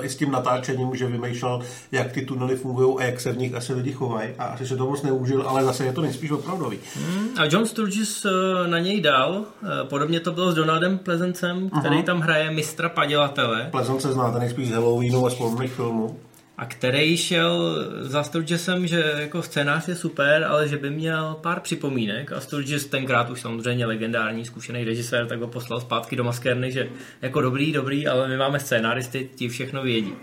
i 0.01 0.09
s 0.09 0.15
tím 0.15 0.31
natáčením, 0.31 0.95
že 0.95 1.07
vymýšlel, 1.07 1.59
jak 1.91 2.11
ty 2.11 2.21
tunely 2.21 2.55
fungují 2.55 2.97
a 2.99 3.03
jak 3.03 3.19
se 3.19 3.31
v 3.31 3.37
nich 3.37 3.55
asi 3.55 3.73
lidi 3.73 3.91
chovají. 3.91 4.29
A 4.39 4.43
asi 4.45 4.67
se 4.67 4.77
to 4.77 4.85
moc 4.85 5.01
neužil, 5.01 5.43
ale 5.47 5.63
zase 5.63 5.85
je 5.85 5.93
to 5.93 6.01
nejspíš 6.01 6.31
opravdový. 6.31 6.79
Hmm, 6.95 7.29
A 7.37 7.45
John 7.45 7.65
Sturgis 7.65 8.25
eh, 8.25 8.67
na 8.67 8.79
něj 8.79 9.01
dal, 9.01 9.41
eh, 9.63 9.67
podobně 9.83 10.19
to 10.19 10.31
bylo 10.31 10.51
s 10.51 10.55
Donaldem 10.55 10.97
Plezencem, 10.97 11.69
který 11.79 12.03
tam 12.03 12.19
hraje 12.19 12.51
mistra 12.51 12.89
padělatele 12.89 13.67
Plezon 13.71 13.99
se 13.99 14.11
znáte 14.11 14.39
nejspíš 14.39 14.69
z 14.69 14.71
Halloweenu 14.71 15.25
a 15.25 15.29
z 15.29 15.33
podobných 15.57 15.71
filmů. 15.71 16.19
a 16.57 16.65
který 16.65 17.17
šel 17.17 17.85
za 18.01 18.23
Sturgisem, 18.23 18.87
že 18.87 19.13
jako 19.17 19.41
scénář 19.41 19.87
je 19.87 19.95
super, 19.95 20.43
ale 20.43 20.67
že 20.67 20.77
by 20.77 20.89
měl 20.89 21.37
pár 21.41 21.59
připomínek 21.59 22.31
a 22.31 22.39
Sturgis 22.39 22.85
tenkrát 22.85 23.29
už 23.29 23.41
samozřejmě 23.41 23.85
legendární 23.85 24.45
zkušený 24.45 24.83
režisér, 24.83 25.27
tak 25.27 25.39
ho 25.39 25.47
poslal 25.47 25.81
zpátky 25.81 26.15
do 26.15 26.23
maskérny, 26.23 26.71
že 26.71 26.89
jako 27.21 27.41
dobrý, 27.41 27.71
dobrý, 27.71 28.07
ale 28.07 28.27
my 28.27 28.37
máme 28.37 28.59
scénáristy, 28.59 29.29
ti 29.35 29.49
všechno 29.49 29.83
vědí. 29.83 30.13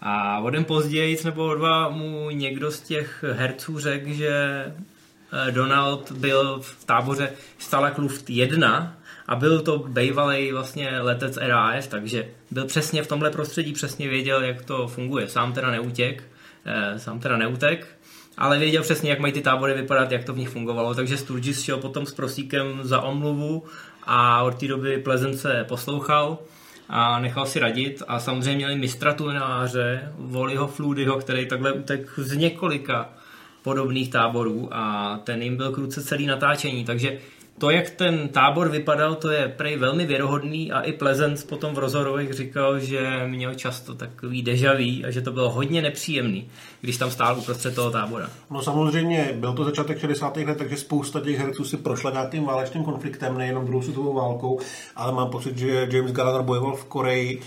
A 0.00 0.38
o 0.38 0.50
den 0.50 0.64
později, 0.64 1.18
nebo 1.24 1.46
o 1.46 1.54
dva, 1.54 1.88
mu 1.88 2.30
někdo 2.30 2.70
z 2.70 2.80
těch 2.80 3.24
herců 3.32 3.78
řekl, 3.78 4.12
že 4.12 4.32
eh, 4.34 5.50
Donald 5.50 6.12
byl 6.12 6.60
v 6.60 6.84
táboře 6.84 7.32
Stalakluft 7.58 8.30
1 8.30 8.96
a 9.26 9.36
byl 9.36 9.60
to 9.60 9.78
bývalý 9.78 10.52
vlastně 10.52 11.00
letec 11.00 11.36
RAF, 11.36 11.86
takže 11.86 12.28
byl 12.50 12.64
přesně 12.64 13.02
v 13.02 13.06
tomhle 13.06 13.30
prostředí, 13.30 13.72
přesně 13.72 14.08
věděl, 14.08 14.42
jak 14.42 14.64
to 14.64 14.88
funguje. 14.88 15.28
Sám 15.28 15.52
teda 15.52 15.70
neutěk, 15.70 16.22
eh, 16.64 16.98
sám 16.98 17.20
teda 17.20 17.36
neutek, 17.36 17.86
ale 18.38 18.58
věděl 18.58 18.82
přesně, 18.82 19.10
jak 19.10 19.18
mají 19.18 19.32
ty 19.32 19.40
tábory 19.40 19.74
vypadat, 19.74 20.12
jak 20.12 20.24
to 20.24 20.32
v 20.32 20.38
nich 20.38 20.48
fungovalo, 20.48 20.94
takže 20.94 21.16
Sturgis 21.16 21.62
šel 21.62 21.78
potom 21.78 22.06
s 22.06 22.14
prosíkem 22.14 22.80
za 22.82 23.00
omluvu 23.00 23.64
a 24.02 24.42
od 24.42 24.60
té 24.60 24.68
doby 24.68 24.98
Plezence 24.98 25.64
poslouchal 25.68 26.38
a 26.88 27.20
nechal 27.20 27.46
si 27.46 27.58
radit. 27.58 28.02
A 28.08 28.20
samozřejmě 28.20 28.56
měli 28.56 28.76
mistra 28.76 29.12
tuneláře, 29.12 30.12
Voliho 30.18 30.66
Fludyho, 30.66 31.16
který 31.16 31.46
takhle 31.46 31.72
utek 31.72 32.12
z 32.16 32.36
několika 32.36 33.10
podobných 33.62 34.10
táborů 34.10 34.68
a 34.72 35.16
ten 35.24 35.42
jim 35.42 35.56
byl 35.56 35.72
kruce 35.72 36.02
celý 36.02 36.26
natáčení, 36.26 36.84
takže 36.84 37.18
to, 37.58 37.70
jak 37.70 37.90
ten 37.90 38.28
tábor 38.28 38.68
vypadal, 38.68 39.14
to 39.14 39.30
je 39.30 39.48
prej 39.48 39.76
velmi 39.76 40.06
věrohodný 40.06 40.72
a 40.72 40.80
i 40.80 40.92
Plezenc 40.92 41.44
potom 41.44 41.74
v 41.74 41.78
rozhovorech 41.78 42.32
říkal, 42.32 42.78
že 42.78 43.22
měl 43.26 43.54
často 43.54 43.94
takový 43.94 44.42
dejaví 44.42 45.04
a 45.04 45.10
že 45.10 45.20
to 45.20 45.32
bylo 45.32 45.50
hodně 45.50 45.82
nepříjemný, 45.82 46.50
když 46.80 46.96
tam 46.96 47.10
stál 47.10 47.38
uprostřed 47.38 47.74
toho 47.74 47.90
tábora. 47.90 48.30
No 48.50 48.62
samozřejmě, 48.62 49.32
byl 49.34 49.52
to 49.52 49.64
začátek 49.64 49.98
60. 49.98 50.36
let, 50.36 50.58
takže 50.58 50.76
spousta 50.76 51.20
těch 51.20 51.38
herců 51.38 51.64
si 51.64 51.76
prošla 51.76 52.10
nějakým 52.10 52.44
válečným 52.44 52.84
konfliktem, 52.84 53.38
nejenom 53.38 53.66
druhou 53.66 53.82
světovou 53.82 54.14
válkou, 54.14 54.60
ale 54.96 55.12
mám 55.12 55.30
pocit, 55.30 55.58
že 55.58 55.88
James 55.90 56.12
Gallagher 56.12 56.42
bojoval 56.42 56.76
v 56.76 56.84
Koreji 56.84 57.40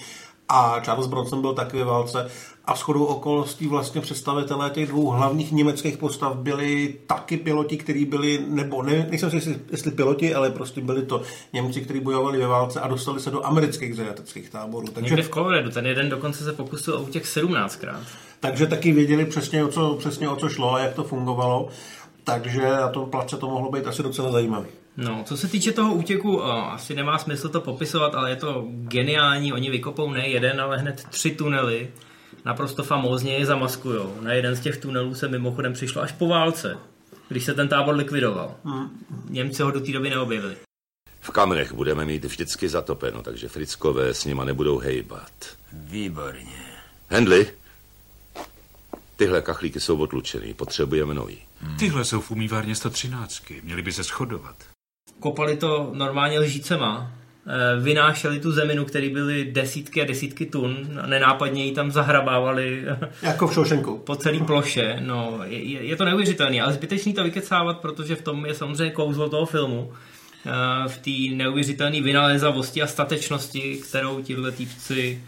a 0.49 0.79
Charles 0.79 1.07
Bronson 1.07 1.41
byl 1.41 1.53
taky 1.53 1.77
ve 1.77 1.83
válce. 1.83 2.29
A 2.67 2.75
shodou 2.75 3.05
okolností 3.05 3.67
vlastně 3.67 4.01
představitelé 4.01 4.69
těch 4.69 4.87
dvou 4.87 5.09
hlavních 5.09 5.51
německých 5.51 5.97
postav 5.97 6.35
byli 6.35 6.95
taky 7.07 7.37
piloti, 7.37 7.77
kteří 7.77 8.05
byli, 8.05 8.39
nebo 8.47 8.83
ne, 8.83 9.07
nejsem 9.09 9.29
si 9.29 9.35
jestli, 9.35 9.59
jestli 9.71 9.91
piloti, 9.91 10.35
ale 10.35 10.49
prostě 10.51 10.81
byli 10.81 11.05
to 11.05 11.21
Němci, 11.53 11.81
kteří 11.81 11.99
bojovali 11.99 12.37
ve 12.37 12.47
válce 12.47 12.81
a 12.81 12.87
dostali 12.87 13.19
se 13.19 13.31
do 13.31 13.45
amerických 13.45 13.95
zajateckých 13.95 14.49
táborů. 14.49 14.87
Takže 14.87 15.15
Někde 15.15 15.23
v 15.29 15.33
Coloradu, 15.33 15.69
ten 15.71 15.85
jeden 15.85 16.09
dokonce 16.09 16.43
se 16.43 16.53
pokusil 16.53 16.93
o 16.93 17.01
útěk 17.01 17.23
17krát. 17.23 17.99
takže 18.39 18.67
taky 18.67 18.91
věděli 18.91 19.25
přesně 19.25 19.63
o, 19.63 19.67
co, 19.67 19.95
přesně 19.99 20.29
o 20.29 20.35
co 20.35 20.49
šlo 20.49 20.73
a 20.73 20.79
jak 20.79 20.93
to 20.93 21.03
fungovalo. 21.03 21.67
Takže 22.23 22.61
na 22.61 22.89
tom 22.89 23.09
place 23.09 23.37
to 23.37 23.49
mohlo 23.49 23.71
být 23.71 23.87
asi 23.87 24.03
docela 24.03 24.31
zajímavý. 24.31 24.67
No, 24.97 25.23
co 25.25 25.37
se 25.37 25.47
týče 25.47 25.71
toho 25.71 25.93
útěku, 25.93 26.37
o, 26.37 26.51
asi 26.51 26.95
nemá 26.95 27.17
smysl 27.17 27.49
to 27.49 27.61
popisovat, 27.61 28.15
ale 28.15 28.29
je 28.29 28.35
to 28.35 28.65
geniální. 28.69 29.53
Oni 29.53 29.69
vykopou 29.69 30.11
ne 30.11 30.27
jeden, 30.27 30.61
ale 30.61 30.77
hned 30.77 31.03
tři 31.09 31.31
tunely. 31.31 31.87
Naprosto 32.45 32.83
famózně 32.83 33.33
je 33.33 33.45
zamaskujou. 33.45 34.21
Na 34.21 34.33
jeden 34.33 34.55
z 34.55 34.59
těch 34.59 34.77
tunelů 34.77 35.15
se 35.15 35.27
mimochodem 35.27 35.73
přišlo 35.73 36.01
až 36.01 36.11
po 36.11 36.27
válce, 36.27 36.77
když 37.29 37.43
se 37.43 37.53
ten 37.53 37.67
tábor 37.67 37.95
likvidoval. 37.95 38.55
Němci 39.29 39.63
ho 39.63 39.71
do 39.71 39.79
té 39.79 39.91
doby 39.91 40.09
neobjevili. 40.09 40.57
V 41.21 41.29
kamenech 41.31 41.73
budeme 41.73 42.05
mít 42.05 42.25
vždycky 42.25 42.69
zatopeno, 42.69 43.23
takže 43.23 43.47
frickové 43.47 44.13
s 44.13 44.25
nima 44.25 44.45
nebudou 44.45 44.77
hejbat. 44.77 45.31
Výborně. 45.73 46.65
Hendli, 47.09 47.47
tyhle 49.15 49.41
kachlíky 49.41 49.79
jsou 49.79 49.97
odlučený, 49.97 50.53
potřebujeme 50.53 51.13
nový. 51.13 51.37
Tyhle 51.79 52.05
jsou 52.05 52.21
v 52.21 52.31
umývárně 52.31 52.75
113. 52.75 53.43
Měli 53.63 53.81
by 53.81 53.91
se 53.91 54.03
shodovat. 54.03 54.55
Kopali 55.19 55.57
to 55.57 55.91
normálně 55.93 56.39
lžícema, 56.39 57.11
vynášeli 57.81 58.39
tu 58.39 58.51
zeminu, 58.51 58.85
který 58.85 59.09
byly 59.09 59.45
desítky 59.51 60.01
a 60.01 60.05
desítky 60.05 60.45
tun, 60.45 60.77
nenápadně 61.05 61.65
ji 61.65 61.71
tam 61.71 61.91
zahrabávali 61.91 62.83
Jako 63.21 63.47
v 63.47 63.53
Shawshanku. 63.53 63.97
po 63.97 64.15
celé 64.15 64.39
ploše. 64.39 64.97
No, 64.99 65.39
je, 65.43 65.83
je 65.83 65.95
to 65.95 66.05
neuvěřitelné, 66.05 66.61
ale 66.61 66.73
zbytečný 66.73 67.13
to 67.13 67.23
vykecávat, 67.23 67.79
protože 67.79 68.15
v 68.15 68.21
tom 68.21 68.45
je 68.45 68.53
samozřejmě 68.53 68.91
kouzlo 68.93 69.29
toho 69.29 69.45
filmu. 69.45 69.91
Eh, 70.45 70.89
V 70.89 70.97
té 70.97 71.35
neuvěřitelné 71.35 72.01
vynalézavosti 72.01 72.81
a 72.81 72.87
statečnosti, 72.87 73.77
kterou 73.89 74.21
tihle 74.21 74.51
týpci 74.51 75.21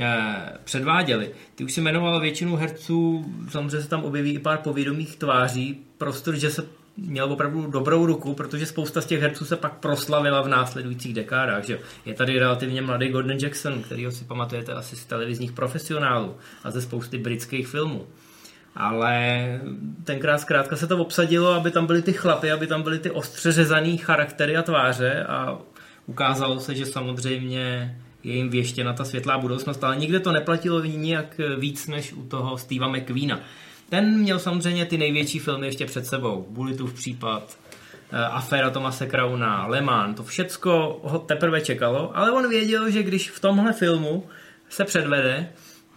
eh, 0.00 0.52
předváděli. 0.64 1.30
Ty 1.54 1.64
už 1.64 1.72
si 1.72 1.80
jmenoval 1.80 2.20
většinu 2.20 2.56
herců, 2.56 3.24
samozřejmě 3.50 3.80
se 3.82 3.88
tam 3.88 4.04
objeví 4.04 4.34
i 4.34 4.38
pár 4.38 4.58
povědomých 4.58 5.16
tváří, 5.16 5.80
prostor, 5.98 6.34
že 6.36 6.50
se 6.50 6.64
měl 6.96 7.32
opravdu 7.32 7.66
dobrou 7.66 8.06
ruku, 8.06 8.34
protože 8.34 8.66
spousta 8.66 9.00
z 9.00 9.06
těch 9.06 9.20
herců 9.20 9.44
se 9.44 9.56
pak 9.56 9.72
proslavila 9.72 10.42
v 10.42 10.48
následujících 10.48 11.14
dekádách. 11.14 11.64
Že? 11.64 11.78
Je 12.04 12.14
tady 12.14 12.38
relativně 12.38 12.82
mladý 12.82 13.08
Gordon 13.08 13.36
Jackson, 13.40 13.82
kterýho 13.82 14.12
si 14.12 14.24
pamatujete 14.24 14.72
asi 14.72 14.96
z 14.96 15.04
televizních 15.04 15.52
profesionálů 15.52 16.36
a 16.64 16.70
ze 16.70 16.82
spousty 16.82 17.18
britských 17.18 17.68
filmů. 17.68 18.06
Ale 18.76 19.46
tenkrát 20.04 20.38
zkrátka 20.38 20.76
se 20.76 20.86
to 20.86 20.98
obsadilo, 20.98 21.52
aby 21.52 21.70
tam 21.70 21.86
byly 21.86 22.02
ty 22.02 22.12
chlapy, 22.12 22.52
aby 22.52 22.66
tam 22.66 22.82
byly 22.82 22.98
ty 22.98 23.10
ostře 23.10 23.52
řezaný 23.52 23.98
charaktery 23.98 24.56
a 24.56 24.62
tváře 24.62 25.24
a 25.24 25.58
ukázalo 26.06 26.60
se, 26.60 26.74
že 26.74 26.86
samozřejmě 26.86 27.96
je 28.24 28.34
jim 28.34 28.50
věštěna 28.50 28.92
ta 28.92 29.04
světlá 29.04 29.38
budoucnost, 29.38 29.84
ale 29.84 29.96
nikde 29.96 30.20
to 30.20 30.32
neplatilo 30.32 30.84
nijak 30.84 31.40
víc 31.58 31.86
než 31.86 32.12
u 32.12 32.22
toho 32.22 32.58
Steva 32.58 32.88
McQueena. 32.88 33.40
Ten 33.88 34.18
měl 34.18 34.38
samozřejmě 34.38 34.86
ty 34.86 34.98
největší 34.98 35.38
filmy 35.38 35.66
ještě 35.66 35.86
před 35.86 36.06
sebou. 36.06 36.46
Bulletův 36.50 36.94
případ, 36.94 37.58
eh, 38.12 38.16
aféra 38.16 38.70
Tomase 38.70 39.06
Krauna, 39.06 39.66
Le 39.66 39.80
Mans, 39.80 40.16
to 40.16 40.24
všecko 40.24 41.00
ho 41.02 41.18
teprve 41.18 41.60
čekalo, 41.60 42.16
ale 42.16 42.32
on 42.32 42.48
věděl, 42.48 42.90
že 42.90 43.02
když 43.02 43.30
v 43.30 43.40
tomhle 43.40 43.72
filmu 43.72 44.26
se 44.68 44.84
předvede, 44.84 45.48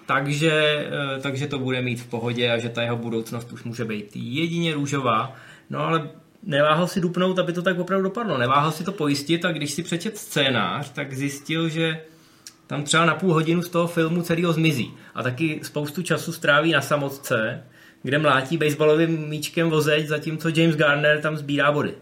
takže, 0.05 0.51
eh, 0.89 1.19
takže 1.21 1.47
to 1.47 1.59
bude 1.59 1.81
mít 1.81 2.01
v 2.01 2.07
pohodě 2.07 2.51
a 2.51 2.57
že 2.57 2.69
ta 2.69 2.81
jeho 2.81 2.97
budoucnost 2.97 3.51
už 3.51 3.63
může 3.63 3.85
být 3.85 4.11
jedině 4.15 4.73
růžová. 4.73 5.35
No 5.69 5.79
ale 5.79 6.09
neváhal 6.43 6.87
si 6.87 7.01
dupnout, 7.01 7.39
aby 7.39 7.53
to 7.53 7.61
tak 7.61 7.79
opravdu 7.79 8.03
dopadlo. 8.03 8.37
Neváhal 8.37 8.71
si 8.71 8.83
to 8.83 8.91
pojistit 8.91 9.45
a 9.45 9.51
když 9.51 9.71
si 9.71 9.83
přečet 9.83 10.17
scénář, 10.17 10.89
tak 10.89 11.13
zjistil, 11.13 11.69
že 11.69 12.01
tam 12.67 12.83
třeba 12.83 13.05
na 13.05 13.15
půl 13.15 13.33
hodinu 13.33 13.61
z 13.61 13.69
toho 13.69 13.87
filmu 13.87 14.21
celého 14.21 14.53
zmizí. 14.53 14.93
A 15.15 15.23
taky 15.23 15.59
spoustu 15.63 16.01
času 16.01 16.33
stráví 16.33 16.71
na 16.71 16.81
samotce, 16.81 17.63
kde 18.03 18.17
mlátí 18.17 18.57
baseballovým 18.57 19.29
míčkem 19.29 19.69
vozeď, 19.69 20.07
zatímco 20.07 20.49
James 20.55 20.75
Garner 20.75 21.21
tam 21.21 21.37
sbírá 21.37 21.71
body. 21.71 21.93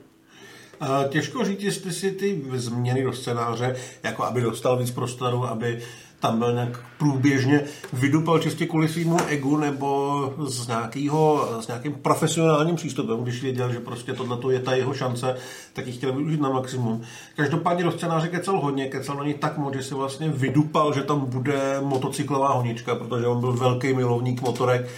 Těžko 1.09 1.45
říct, 1.45 1.63
jestli 1.63 1.93
si 1.93 2.11
ty 2.11 2.41
změny 2.53 3.03
do 3.03 3.13
scénáře, 3.13 3.75
jako 4.03 4.23
aby 4.23 4.41
dostal 4.41 4.77
víc 4.77 4.91
prostoru, 4.91 5.45
aby 5.45 5.79
tam 6.19 6.39
byl 6.39 6.53
nějak 6.53 6.79
průběžně 6.97 7.63
vydupal 7.93 8.39
čistě 8.39 8.65
kvůli 8.65 8.87
svýmu 8.87 9.17
egu 9.27 9.57
nebo 9.57 10.33
s, 10.47 10.67
nějakýho, 10.67 11.49
s 11.61 11.67
nějakým 11.67 11.93
profesionálním 11.93 12.75
přístupem, 12.75 13.23
když 13.23 13.41
věděl, 13.41 13.73
že 13.73 13.79
prostě 13.79 14.13
tohle 14.13 14.53
je 14.53 14.59
ta 14.59 14.73
jeho 14.73 14.93
šance, 14.93 15.35
tak 15.73 15.87
ji 15.87 15.93
chtěl 15.93 16.13
využít 16.13 16.41
na 16.41 16.49
maximum. 16.49 17.01
Každopádně 17.35 17.83
do 17.83 17.91
scénáře 17.91 18.27
kecal 18.27 18.59
hodně, 18.59 18.87
kecal 18.87 19.15
na 19.15 19.23
ní 19.25 19.33
tak 19.33 19.57
moc, 19.57 19.73
že 19.73 19.83
si 19.83 19.93
vlastně 19.93 20.29
vydupal, 20.29 20.93
že 20.93 21.01
tam 21.01 21.25
bude 21.25 21.77
motocyklová 21.81 22.53
honička, 22.53 22.95
protože 22.95 23.27
on 23.27 23.39
byl 23.39 23.53
velký 23.53 23.93
milovník 23.93 24.41
motorek 24.41 24.89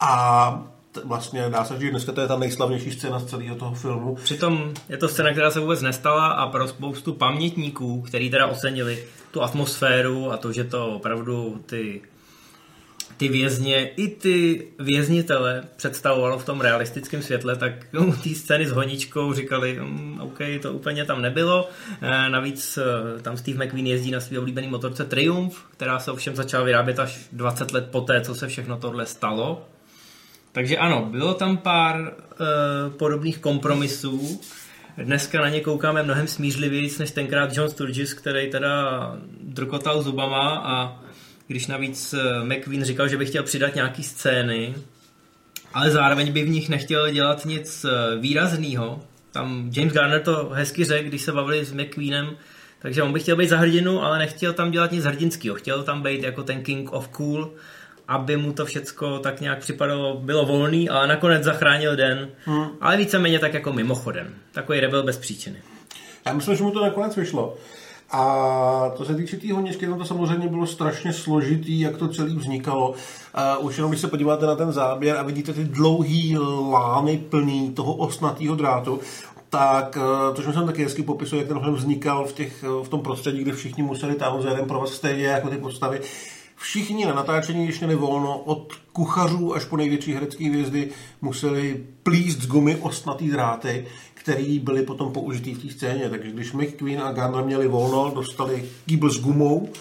a 0.00 0.62
vlastně 1.04 1.50
dá 1.50 1.64
se 1.64 1.78
říct, 1.78 1.90
dneska 1.90 2.12
to 2.12 2.20
je 2.20 2.28
ta 2.28 2.38
nejslavnější 2.38 2.92
scéna 2.92 3.18
z 3.18 3.24
celého 3.24 3.56
toho 3.56 3.74
filmu. 3.74 4.14
Přitom 4.14 4.74
je 4.88 4.96
to 4.96 5.08
scéna, 5.08 5.32
která 5.32 5.50
se 5.50 5.60
vůbec 5.60 5.82
nestala 5.82 6.26
a 6.26 6.46
pro 6.46 6.68
spoustu 6.68 7.12
pamětníků, 7.12 8.02
který 8.02 8.30
teda 8.30 8.46
ocenili 8.46 9.04
tu 9.30 9.42
atmosféru 9.42 10.32
a 10.32 10.36
to, 10.36 10.52
že 10.52 10.64
to 10.64 10.88
opravdu 10.88 11.62
ty 11.66 12.00
ty 13.18 13.28
vězně 13.28 13.88
i 13.88 14.08
ty 14.08 14.68
věznitele 14.78 15.62
představovalo 15.76 16.38
v 16.38 16.44
tom 16.44 16.60
realistickém 16.60 17.22
světle, 17.22 17.56
tak 17.56 17.72
u 17.98 18.12
té 18.12 18.34
scény 18.34 18.66
s 18.66 18.72
honičkou 18.72 19.32
říkali, 19.32 19.78
mm, 19.80 20.20
OK, 20.20 20.38
to 20.62 20.72
úplně 20.72 21.04
tam 21.04 21.22
nebylo. 21.22 21.68
E, 22.02 22.30
navíc 22.30 22.78
e, 22.78 23.22
tam 23.22 23.36
Steve 23.36 23.64
McQueen 23.64 23.86
jezdí 23.86 24.10
na 24.10 24.20
svý 24.20 24.38
oblíbený 24.38 24.68
motorce 24.68 25.04
Triumph, 25.04 25.56
která 25.70 25.98
se 25.98 26.12
ovšem 26.12 26.36
začala 26.36 26.64
vyrábět 26.64 26.98
až 26.98 27.28
20 27.32 27.72
let 27.72 27.88
poté, 27.90 28.20
co 28.20 28.34
se 28.34 28.48
všechno 28.48 28.76
tohle 28.76 29.06
stalo. 29.06 29.64
Takže 30.58 30.76
ano, 30.76 31.08
bylo 31.10 31.34
tam 31.34 31.56
pár 31.56 31.96
e, 32.00 32.90
podobných 32.90 33.38
kompromisů. 33.38 34.40
Dneska 34.96 35.40
na 35.40 35.48
ně 35.48 35.60
koukáme 35.60 36.02
mnohem 36.02 36.26
smířlivěji 36.26 36.90
než 36.98 37.10
tenkrát 37.10 37.56
John 37.56 37.68
Sturgis, 37.68 38.14
který 38.14 38.50
teda 38.50 39.16
drkotal 39.42 40.02
zubama 40.02 40.62
a 40.64 41.02
když 41.46 41.66
navíc 41.66 42.14
eh, 42.14 42.44
McQueen 42.44 42.84
říkal, 42.84 43.08
že 43.08 43.16
by 43.16 43.26
chtěl 43.26 43.42
přidat 43.42 43.74
nějaký 43.74 44.02
scény, 44.02 44.74
ale 45.74 45.90
zároveň 45.90 46.32
by 46.32 46.42
v 46.42 46.48
nich 46.48 46.68
nechtěl 46.68 47.10
dělat 47.10 47.44
nic 47.44 47.84
eh, 47.84 48.16
výrazného. 48.16 49.02
Tam 49.32 49.70
James 49.72 49.92
Garner 49.92 50.22
to 50.22 50.50
hezky 50.52 50.84
řekl, 50.84 51.08
když 51.08 51.22
se 51.22 51.32
bavili 51.32 51.64
s 51.64 51.72
McQueenem, 51.72 52.36
takže 52.78 53.02
on 53.02 53.12
by 53.12 53.20
chtěl 53.20 53.36
být 53.36 53.48
za 53.48 53.56
hrdinu, 53.58 54.02
ale 54.02 54.18
nechtěl 54.18 54.52
tam 54.52 54.70
dělat 54.70 54.92
nic 54.92 55.04
hrdinského. 55.04 55.56
Chtěl 55.56 55.82
tam 55.82 56.02
být 56.02 56.22
jako 56.22 56.42
ten 56.42 56.62
King 56.62 56.92
of 56.92 57.08
Cool, 57.08 57.54
aby 58.08 58.36
mu 58.36 58.52
to 58.52 58.64
všecko 58.64 59.18
tak 59.18 59.40
nějak 59.40 59.58
připadalo, 59.58 60.16
bylo 60.16 60.46
volný, 60.46 60.88
ale 60.88 61.06
nakonec 61.06 61.44
zachránil 61.44 61.96
den. 61.96 62.28
Hmm. 62.44 62.66
Ale 62.80 62.96
víceméně 62.96 63.38
tak 63.38 63.54
jako 63.54 63.72
mimochodem. 63.72 64.34
Takový 64.52 64.80
rebel 64.80 65.02
bez 65.02 65.18
příčiny. 65.18 65.56
Já 66.26 66.32
myslím, 66.32 66.56
že 66.56 66.64
mu 66.64 66.70
to 66.70 66.82
nakonec 66.82 67.16
vyšlo. 67.16 67.56
A 68.10 68.92
to 68.96 69.04
se 69.04 69.14
týče 69.14 69.36
té 69.36 69.52
honěčky, 69.52 69.86
tam 69.86 69.98
to 69.98 70.04
samozřejmě 70.04 70.48
bylo 70.48 70.66
strašně 70.66 71.12
složitý, 71.12 71.80
jak 71.80 71.96
to 71.96 72.08
celé 72.08 72.28
vznikalo. 72.28 72.90
Uh, 72.90 73.66
už 73.66 73.76
jenom 73.76 73.90
když 73.90 74.00
se 74.00 74.08
podíváte 74.08 74.46
na 74.46 74.54
ten 74.54 74.72
záběr 74.72 75.16
a 75.16 75.22
vidíte 75.22 75.52
ty 75.52 75.64
dlouhý 75.64 76.36
lány 76.70 77.18
plný 77.18 77.72
toho 77.72 77.94
osnatého 77.94 78.54
drátu, 78.54 79.00
tak 79.50 79.98
to, 80.34 80.42
že 80.42 80.52
jsem 80.52 80.66
taky 80.66 80.84
hezky 80.84 81.02
popisuje, 81.02 81.38
jak 81.38 81.48
ten 81.48 81.60
film 81.60 81.74
vznikal 81.74 82.26
v, 82.26 82.32
těch, 82.32 82.62
v 82.82 82.88
tom 82.88 83.00
prostředí, 83.00 83.42
kde 83.42 83.52
všichni 83.52 83.82
museli 83.82 84.14
tam 84.14 84.42
za 84.42 84.50
jeden 84.50 84.66
provaz 84.66 84.90
stejně 84.90 85.24
jako 85.24 85.48
ty 85.48 85.56
postavy. 85.56 86.00
Všichni 86.58 87.06
na 87.06 87.14
natáčení, 87.14 87.64
když 87.64 87.78
měli 87.78 87.94
volno, 87.94 88.38
od 88.38 88.72
kuchařů 88.92 89.54
až 89.54 89.64
po 89.64 89.76
největší 89.76 90.14
herecké 90.14 90.48
hvězdy, 90.48 90.88
museli 91.20 91.84
plíst 92.02 92.42
z 92.42 92.46
gumy 92.46 92.76
ostnatý 92.76 93.30
dráty 93.30 93.86
který 94.28 94.58
byly 94.58 94.82
potom 94.82 95.12
použitý 95.12 95.54
v 95.54 95.62
té 95.62 95.72
scéně. 95.72 96.10
Takže 96.10 96.30
když 96.30 96.52
McQueen 96.52 97.02
a 97.02 97.12
Garner 97.12 97.44
měli 97.44 97.68
volno, 97.68 98.12
dostali 98.14 98.64
kýbl 98.86 99.10
s 99.10 99.20
gumou 99.20 99.72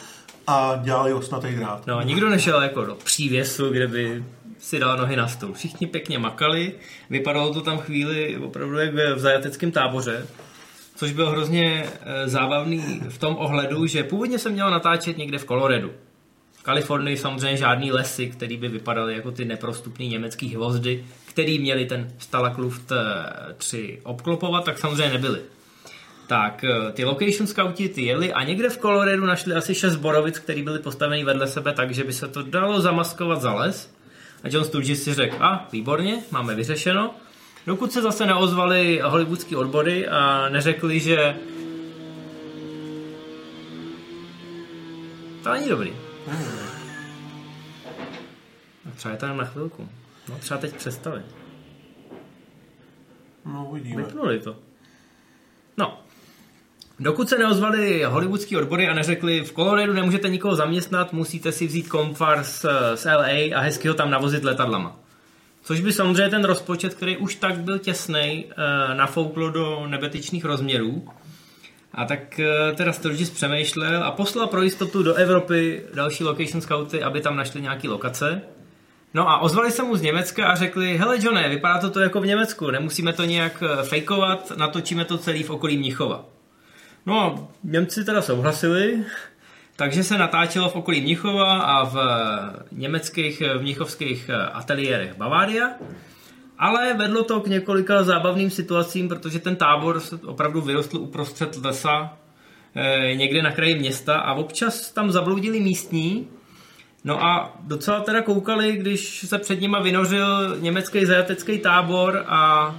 a 0.48 0.80
dělali 0.84 1.14
osnatý 1.14 1.56
drát. 1.56 1.88
No, 1.88 2.02
nikdo 2.02 2.30
nešel 2.30 2.62
jako 2.62 2.86
do 2.86 2.96
přívěsu, 2.96 3.70
kde 3.70 3.88
by 3.88 4.24
si 4.60 4.80
dal 4.80 4.98
nohy 4.98 5.16
na 5.16 5.28
stůl. 5.28 5.54
Všichni 5.54 5.88
pěkně 5.88 6.20
makali, 6.20 6.74
vypadalo 7.10 7.54
to 7.54 7.62
tam 7.62 7.78
chvíli 7.78 8.38
opravdu 8.38 8.78
jak 8.78 8.94
v 8.94 9.20
zajateckém 9.20 9.72
táboře, 9.72 10.28
což 10.96 11.12
bylo 11.12 11.32
hrozně 11.32 11.86
eh, 11.86 12.28
zábavný 12.28 13.02
v 13.10 13.18
tom 13.18 13.36
ohledu, 13.40 13.86
že 13.86 14.04
původně 14.04 14.40
se 14.40 14.50
mělo 14.50 14.70
natáčet 14.70 15.18
někde 15.18 15.38
v 15.38 15.46
Koloredu. 15.46 15.92
Kalifornii 16.68 17.18
samozřejmě 17.18 17.58
žádný 17.58 17.92
lesy, 17.92 18.28
který 18.28 18.58
by 18.58 18.68
vypadaly 18.68 19.14
jako 19.14 19.32
ty 19.32 19.46
neprostupné 19.46 20.06
německé 20.06 20.48
hvozdy, 20.48 21.06
který 21.26 21.60
měli 21.60 21.86
ten 21.86 22.12
Stalakluft 22.18 22.92
3 23.58 24.00
obklopovat, 24.04 24.66
tak 24.66 24.78
samozřejmě 24.78 25.14
nebyli. 25.14 25.40
Tak 26.28 26.64
eh, 26.64 26.92
ty 26.92 27.06
location 27.06 27.48
scouti 27.48 27.90
ty 27.90 28.02
jeli 28.02 28.34
a 28.34 28.44
někde 28.44 28.70
v 28.70 28.78
Coloradu 28.78 29.26
našli 29.26 29.54
asi 29.54 29.76
šest 29.76 29.96
borovic, 29.96 30.40
které 30.40 30.64
byly 30.64 30.80
postaveny 30.80 31.24
vedle 31.24 31.48
sebe 31.48 31.74
tak, 31.74 31.92
že 31.92 32.04
by 32.04 32.14
se 32.14 32.28
to 32.28 32.44
dalo 32.44 32.82
zamaskovat 32.82 33.42
za 33.42 33.54
les. 33.54 33.94
A 34.44 34.50
John 34.50 34.66
Sturgis 34.66 35.04
si 35.04 35.14
řekl, 35.14 35.36
a 35.40 35.68
výborně, 35.72 36.24
máme 36.32 36.56
vyřešeno. 36.56 37.16
Dokud 37.68 37.92
se 37.92 38.02
zase 38.02 38.26
neozvali 38.26 39.02
hollywoodský 39.04 39.56
odbory 39.56 40.08
a 40.08 40.50
neřekli, 40.50 41.00
že 41.00 41.36
to 45.44 45.52
není 45.52 45.70
dobrý. 45.70 46.07
A 48.86 48.92
třeba 48.96 49.12
je 49.12 49.18
tam 49.18 49.38
na 49.38 49.46
chvilku. 49.46 49.90
No 50.30 50.38
třeba 50.40 50.60
teď 50.60 50.76
přestali. 50.76 51.22
No, 53.46 53.68
uvidíme. 53.70 54.04
Vypnuli 54.04 54.40
to. 54.40 54.56
No. 55.78 56.02
Dokud 57.00 57.30
se 57.30 57.38
neozvali 57.38 58.04
hollywoodský 58.04 58.58
odbory 58.58 58.88
a 58.88 58.94
neřekli, 58.94 59.42
v 59.42 59.54
Coloradu 59.54 59.94
nemůžete 59.94 60.30
nikoho 60.30 60.56
zaměstnat, 60.56 61.14
musíte 61.14 61.52
si 61.52 61.68
vzít 61.68 61.88
komfar 61.88 62.44
z, 62.44 62.66
z 62.96 63.06
LA 63.06 63.56
a 63.56 63.60
hezky 63.60 63.88
ho 63.88 63.94
tam 63.94 64.10
navozit 64.10 64.44
letadlama. 64.44 65.00
Což 65.64 65.80
by 65.80 65.94
samozřejmě 65.94 66.30
ten 66.30 66.44
rozpočet, 66.44 66.94
který 66.94 67.18
už 67.18 67.36
tak 67.36 67.60
byl 67.60 67.80
těsný, 67.80 68.46
eh, 68.46 68.96
nafouklo 68.96 69.50
do 69.50 69.88
nebetyčných 69.88 70.46
rozměrů. 70.46 71.08
A 71.98 72.06
tak 72.06 72.40
eh, 72.40 72.74
teda 72.76 72.94
Sturgis 72.94 73.30
přemýšlel 73.30 74.04
a 74.04 74.12
poslal 74.12 74.48
pro 74.48 74.62
jistotu 74.62 75.04
do 75.04 75.14
Evropy 75.14 75.84
další 75.94 76.24
location 76.24 76.62
scouty, 76.62 77.04
aby 77.04 77.22
tam 77.22 77.36
našli 77.36 77.62
nějaký 77.62 77.88
lokace. 77.88 78.42
No 79.14 79.30
a 79.30 79.38
ozvali 79.38 79.72
se 79.72 79.84
mu 79.84 79.96
z 79.96 80.02
Německa 80.02 80.48
a 80.48 80.56
řekli, 80.56 80.98
hele 80.98 81.18
Johne, 81.22 81.50
vypadá 81.50 81.80
to 81.80 81.90
to 81.90 82.00
jako 82.00 82.22
v 82.22 82.26
Německu, 82.26 82.72
nemusíme 82.72 83.14
to 83.14 83.24
nějak 83.24 83.64
eh, 83.64 83.84
fejkovat, 83.84 84.52
natočíme 84.58 85.06
to 85.06 85.18
celý 85.18 85.44
v 85.44 85.50
okolí 85.50 85.78
Mnichova. 85.78 86.26
No 87.06 87.20
a 87.22 87.48
Němci 87.64 88.04
teda 88.04 88.22
souhlasili, 88.22 89.04
takže 89.76 90.04
se 90.04 90.18
natáčelo 90.18 90.70
v 90.70 90.76
okolí 90.76 91.02
Mnichova 91.02 91.60
a 91.60 91.84
v 91.84 91.98
eh, 91.98 92.64
německých 92.72 93.42
v 93.58 93.62
mnichovských 93.62 94.30
ateliérech 94.54 95.18
Bavária. 95.18 95.70
Ale 96.60 96.94
vedlo 96.94 97.24
to 97.24 97.40
k 97.40 97.48
několika 97.48 98.04
zábavným 98.04 98.50
situacím, 98.50 99.10
protože 99.10 99.40
ten 99.40 99.56
tábor 99.56 100.02
opravdu 100.26 100.62
vyrostl 100.62 100.98
uprostřed 100.98 101.66
lesa, 101.66 102.18
někde 103.14 103.42
na 103.42 103.52
kraji 103.52 103.80
města 103.80 104.20
a 104.20 104.34
občas 104.34 104.92
tam 104.92 105.12
zabloudili 105.12 105.60
místní, 105.60 106.28
No 107.04 107.24
a 107.24 107.56
docela 107.64 108.00
teda 108.00 108.22
koukali, 108.22 108.78
když 108.78 109.26
se 109.28 109.38
před 109.38 109.62
nima 109.62 109.80
vynořil 109.82 110.58
německý 110.60 111.06
zajatecký 111.06 111.60
tábor 111.60 112.24
a 112.28 112.76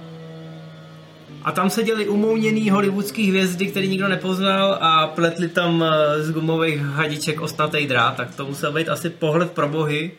a 1.43 1.51
tam 1.51 1.69
seděli 1.69 2.07
umouněný 2.07 2.69
hollywoodský 2.69 3.29
hvězdy, 3.29 3.67
který 3.67 3.87
nikdo 3.87 4.07
nepoznal 4.07 4.77
a 4.81 5.07
pletli 5.07 5.49
tam 5.49 5.83
eh, 5.83 6.23
z 6.23 6.31
gumových 6.31 6.81
hadiček 6.81 7.41
ostatej 7.41 7.87
drát, 7.87 8.15
tak 8.15 8.35
to 8.35 8.45
musel 8.45 8.71
být 8.71 8.89
asi 8.89 9.09
pohled 9.09 9.51
pro 9.51 9.69
bohy. 9.69 10.11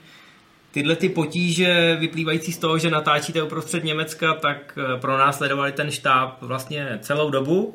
Tyhle 0.72 0.96
ty 0.96 1.09
potíže 1.09 1.96
vyplývající 2.00 2.52
z 2.52 2.59
toho, 2.59 2.78
že 2.78 2.90
natáčíte 2.90 3.42
uprostřed 3.42 3.85
Německa, 3.85 4.35
tak 4.35 4.78
eh, 4.78 5.00
pro 5.00 5.18
nás 5.18 5.37
sledovali 5.37 5.72
ten 5.72 5.90
štáb 5.90 6.37
vlastně 6.40 6.98
celou 7.02 7.30
dobu. 7.30 7.74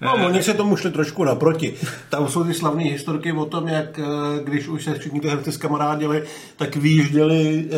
No, 0.00 0.26
oni 0.26 0.42
se 0.42 0.54
tomu 0.54 0.76
šli 0.76 0.90
trošku 0.90 1.24
naproti. 1.24 1.74
Tam 2.10 2.28
jsou 2.28 2.44
ty 2.44 2.54
slavné 2.54 2.82
historky 2.82 3.32
o 3.32 3.44
tom, 3.44 3.68
jak 3.68 3.98
eh, 3.98 4.04
když 4.44 4.68
už 4.68 4.84
se 4.84 4.94
všichni 4.94 5.20
ty 5.20 5.28
herci 5.28 5.52
zkamarádili, 5.52 6.24
tak 6.56 6.76
vyjížděli 6.76 7.68
e, 7.70 7.76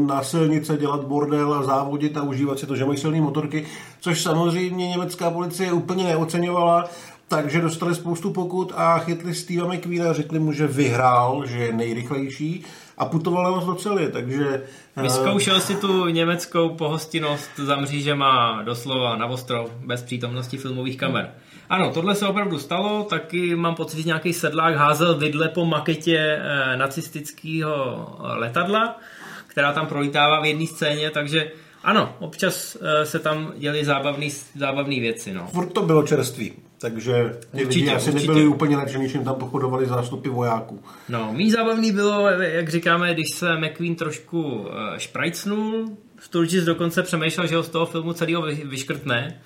na 0.00 0.22
silnice 0.22 0.76
dělat 0.76 1.04
bordel 1.04 1.54
a 1.54 1.62
závodit 1.62 2.16
a 2.16 2.22
užívat 2.22 2.58
si 2.58 2.66
to, 2.66 2.76
že 2.76 2.84
mají 2.84 2.98
silné 2.98 3.20
motorky, 3.20 3.66
což 4.00 4.22
samozřejmě 4.22 4.88
německá 4.88 5.30
policie 5.30 5.72
úplně 5.72 6.04
neoceňovala, 6.04 6.88
takže 7.28 7.60
dostali 7.60 7.94
spoustu 7.94 8.32
pokut 8.32 8.72
a 8.76 8.98
chytli 8.98 9.34
Steve 9.34 9.76
McQueen 9.76 10.08
a 10.08 10.12
řekli 10.12 10.38
mu, 10.38 10.52
že 10.52 10.66
vyhrál, 10.66 11.46
že 11.46 11.58
je 11.58 11.72
nejrychlejší 11.72 12.64
a 12.98 13.04
putoval 13.04 13.52
nás 13.54 13.64
do 13.64 13.74
celé, 13.74 14.08
takže... 14.08 14.62
Eh, 14.96 15.02
Vyzkoušel 15.02 15.60
si 15.60 15.76
tu 15.76 16.06
německou 16.08 16.68
pohostinnost 16.68 17.50
za 17.56 17.76
mřížema 17.76 18.62
doslova 18.64 19.16
na 19.16 19.26
ostro, 19.26 19.66
bez 19.84 20.02
přítomnosti 20.02 20.56
filmových 20.56 20.96
kamer. 20.96 21.30
Ano, 21.68 21.90
tohle 21.90 22.14
se 22.14 22.26
opravdu 22.26 22.58
stalo, 22.58 23.04
taky 23.04 23.56
mám 23.56 23.74
pocit, 23.74 23.96
že 23.98 24.02
nějaký 24.02 24.32
sedlák 24.32 24.74
házel 24.74 25.18
vidle 25.18 25.48
po 25.48 25.64
maketě 25.64 26.18
eh, 26.18 26.76
nacistického 26.76 28.06
letadla, 28.20 28.98
která 29.46 29.72
tam 29.72 29.86
prolítává 29.86 30.40
v 30.40 30.44
jedné 30.44 30.66
scéně, 30.66 31.10
takže 31.10 31.50
ano, 31.84 32.14
občas 32.18 32.76
eh, 32.80 33.06
se 33.06 33.18
tam 33.18 33.52
děly 33.56 33.84
zábavné 34.54 35.00
věci. 35.00 35.32
No. 35.32 35.46
Furt 35.46 35.72
to 35.72 35.82
bylo 35.82 36.02
čerství. 36.02 36.52
Takže 36.78 37.36
ty 37.56 37.64
určitě, 37.64 37.84
lidi 37.84 37.90
asi 37.96 38.10
určitě. 38.10 38.28
nebyli 38.28 38.46
úplně 38.46 38.76
nadšení, 38.76 39.08
že 39.08 39.18
tam 39.18 39.34
pochodovali 39.34 39.86
zástupy 39.86 40.28
vojáků. 40.28 40.82
No, 41.08 41.32
mý 41.32 41.50
zábavný 41.50 41.92
bylo, 41.92 42.28
jak 42.30 42.68
říkáme, 42.68 43.14
když 43.14 43.34
se 43.34 43.56
McQueen 43.56 43.94
trošku 43.94 44.66
eh, 44.70 45.00
šprajcnul, 45.00 45.96
Sturgis 46.20 46.64
dokonce 46.64 47.02
přemýšlel, 47.02 47.46
že 47.46 47.56
ho 47.56 47.62
z 47.62 47.68
toho 47.68 47.86
filmu 47.86 48.12
celého 48.12 48.42
vyškrtne. 48.42 49.40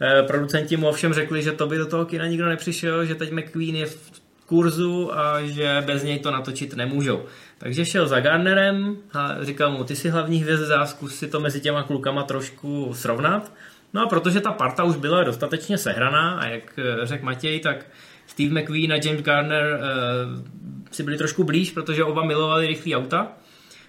Eh, 0.00 0.22
producenti 0.22 0.76
mu 0.76 0.88
ovšem 0.88 1.12
řekli, 1.12 1.42
že 1.42 1.52
to 1.52 1.66
by 1.66 1.78
do 1.78 1.86
toho 1.86 2.04
kina 2.04 2.26
nikdo 2.26 2.46
nepřišel, 2.46 3.04
že 3.04 3.14
teď 3.14 3.32
McQueen 3.32 3.76
je 3.76 3.86
v 3.86 4.22
kurzu 4.46 5.18
a 5.18 5.42
že 5.42 5.82
bez 5.86 6.02
něj 6.02 6.18
to 6.18 6.30
natočit 6.30 6.76
nemůžou. 6.76 7.22
Takže 7.58 7.84
šel 7.84 8.08
za 8.08 8.20
Garnerem 8.20 8.96
a 9.12 9.36
říkal 9.40 9.70
mu, 9.70 9.84
ty 9.84 9.96
si 9.96 10.08
hlavní 10.08 10.38
hvězda, 10.38 10.86
zkus 10.86 11.14
si 11.14 11.28
to 11.28 11.40
mezi 11.40 11.60
těma 11.60 11.82
klukama 11.82 12.22
trošku 12.22 12.94
srovnat. 12.94 13.52
No 13.92 14.02
a 14.02 14.06
protože 14.06 14.40
ta 14.40 14.52
parta 14.52 14.84
už 14.84 14.96
byla 14.96 15.24
dostatečně 15.24 15.78
sehraná 15.78 16.38
a 16.38 16.46
jak 16.46 16.78
eh, 16.78 17.06
řekl 17.06 17.24
Matěj, 17.24 17.60
tak 17.60 17.86
Steve 18.26 18.60
McQueen 18.60 18.92
a 18.92 18.96
James 19.04 19.22
Garner 19.22 19.74
uh, 19.74 20.44
si 20.90 21.02
byli 21.02 21.18
trošku 21.18 21.44
blíž, 21.44 21.70
protože 21.70 22.04
oba 22.04 22.24
milovali 22.24 22.66
rychlý 22.66 22.96
auta. 22.96 23.32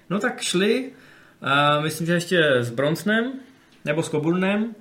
No 0.10 0.20
tak 0.20 0.42
šli, 0.42 0.92
uh, 1.42 1.84
myslím, 1.84 2.08
že 2.08 2.14
ještě 2.14 2.44
s 2.60 2.70
Bronsnem, 2.70 3.34
nebo 3.86 4.04
s 4.04 4.10
Coburnem, 4.10 4.76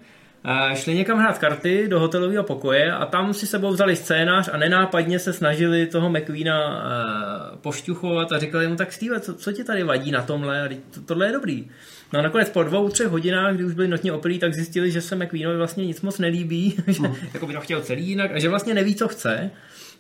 šli 0.75 0.95
někam 0.95 1.19
hrát 1.19 1.39
karty 1.39 1.89
do 1.89 2.01
hotelového 2.01 2.45
pokoje 2.45 2.93
a 2.93 3.07
tam 3.07 3.35
si 3.35 3.47
sebou 3.47 3.71
vzali 3.71 3.97
scénář 3.97 4.51
a 4.53 4.57
nenápadně 4.57 5.19
se 5.19 5.33
snažili 5.33 5.87
toho 5.87 6.11
McQueena 6.11 6.69
uh, 6.69 7.59
pošťuchovat 7.59 8.33
a 8.33 8.39
říkali 8.39 8.69
mu, 8.69 8.77
tak 8.77 8.93
Steve, 8.93 9.21
co, 9.21 9.35
co 9.35 9.53
ti 9.53 9.65
tady 9.65 9.83
vadí 9.83 10.11
na 10.11 10.23
tomhle? 10.23 10.69
To, 10.95 11.01
tohle 11.01 11.27
je 11.27 11.33
dobrý. 11.33 11.71
No 12.13 12.19
a 12.19 12.23
nakonec 12.23 12.49
po 12.49 12.63
dvou, 12.63 12.89
třech 12.89 13.07
hodinách, 13.07 13.55
kdy 13.55 13.65
už 13.65 13.75
byli 13.75 13.89
notně 13.89 14.13
opilí, 14.13 14.39
tak 14.39 14.55
zjistili, 14.55 14.91
že 14.91 15.01
se 15.01 15.17
McQueenovi 15.17 15.57
vlastně 15.57 15.87
nic 15.87 16.01
moc 16.01 16.19
nelíbí, 16.19 16.77
že 16.87 17.03
jako 17.35 17.47
by 17.47 17.53
to 17.53 17.61
chtěl 17.61 17.81
celý 17.81 18.09
jinak 18.09 18.31
a 18.33 18.39
že 18.39 18.49
vlastně 18.49 18.75
neví, 18.75 18.95
co 18.95 19.09
chce. 19.09 19.51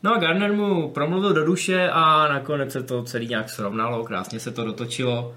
No 0.02 0.14
a 0.14 0.18
Garner 0.18 0.52
mu 0.52 0.90
promluvil 0.90 1.32
do 1.32 1.44
duše 1.44 1.90
a 1.92 2.28
nakonec 2.28 2.72
se 2.72 2.82
to 2.82 3.02
celý 3.02 3.28
nějak 3.28 3.50
srovnalo, 3.50 4.04
krásně 4.04 4.40
se 4.40 4.50
to 4.50 4.64
dotočilo. 4.64 5.34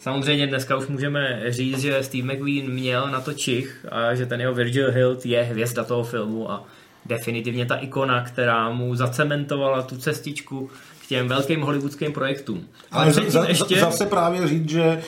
Samozřejmě 0.00 0.46
dneska 0.46 0.76
už 0.76 0.86
můžeme 0.86 1.42
říct, 1.48 1.80
že 1.80 2.02
Steve 2.02 2.34
McQueen 2.34 2.70
měl 2.70 3.10
na 3.10 3.20
to 3.20 3.32
čich 3.32 3.86
a 3.88 4.14
že 4.14 4.26
ten 4.26 4.40
jeho 4.40 4.54
Virgil 4.54 4.92
Hill 4.92 5.18
je 5.24 5.42
hvězda 5.42 5.84
toho 5.84 6.04
filmu 6.04 6.50
a 6.50 6.64
definitivně 7.06 7.66
ta 7.66 7.74
ikona, 7.74 8.24
která 8.24 8.70
mu 8.70 8.94
zacementovala 8.94 9.82
tu 9.82 9.96
cestičku 9.96 10.70
k 11.02 11.06
těm 11.06 11.28
velkým 11.28 11.60
hollywoodským 11.60 12.12
projektům. 12.12 12.66
Ale 12.90 13.12
za, 13.12 13.22
za, 13.28 13.44
ještě... 13.44 13.80
zase 13.80 14.06
právě 14.06 14.48
říct, 14.48 14.70
že, 14.70 15.02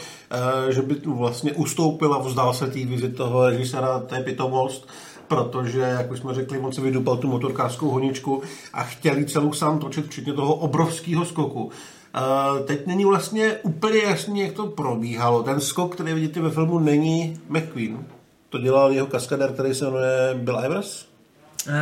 uh, 0.65 0.71
že 0.71 0.83
by 0.83 0.95
tu 0.95 1.15
vlastně 1.15 1.53
ustoupil 1.53 2.15
a 2.15 2.19
vzdal 2.19 2.55
se 2.55 2.67
té 2.67 2.85
vizi 2.85 3.09
toho 3.09 3.51
režisera, 3.51 3.99
té 3.99 4.23
pitomost, 4.23 4.89
protože, 5.29 5.81
jak 5.81 6.11
už 6.11 6.19
jsme 6.19 6.35
řekli, 6.35 6.61
moc 6.61 6.79
vydupal 6.79 7.17
tu 7.17 7.29
motorkářskou 7.29 7.91
honičku 7.91 8.43
a 8.73 8.83
chtěli 8.83 9.25
celou 9.25 9.53
sám 9.53 9.79
točit, 9.79 10.07
včetně 10.07 10.33
toho 10.33 10.55
obrovského 10.55 11.25
skoku. 11.25 11.71
Uh, 12.17 12.67
teď 12.67 12.87
není 12.87 13.05
vlastně 13.05 13.53
úplně 13.63 13.99
jasný, 13.99 14.41
jak 14.41 14.53
to 14.53 14.67
probíhalo. 14.67 15.43
Ten 15.43 15.61
skok, 15.61 15.95
který 15.95 16.13
vidíte 16.13 16.41
ve 16.41 16.51
filmu, 16.51 16.79
není 16.79 17.41
McQueen. 17.49 18.05
To 18.49 18.59
dělal 18.59 18.93
jeho 18.93 19.07
kaskadér, 19.07 19.53
který 19.53 19.75
se 19.75 19.85
jmenuje 19.85 20.35
Bill 20.35 20.63
Ivers. 20.65 21.07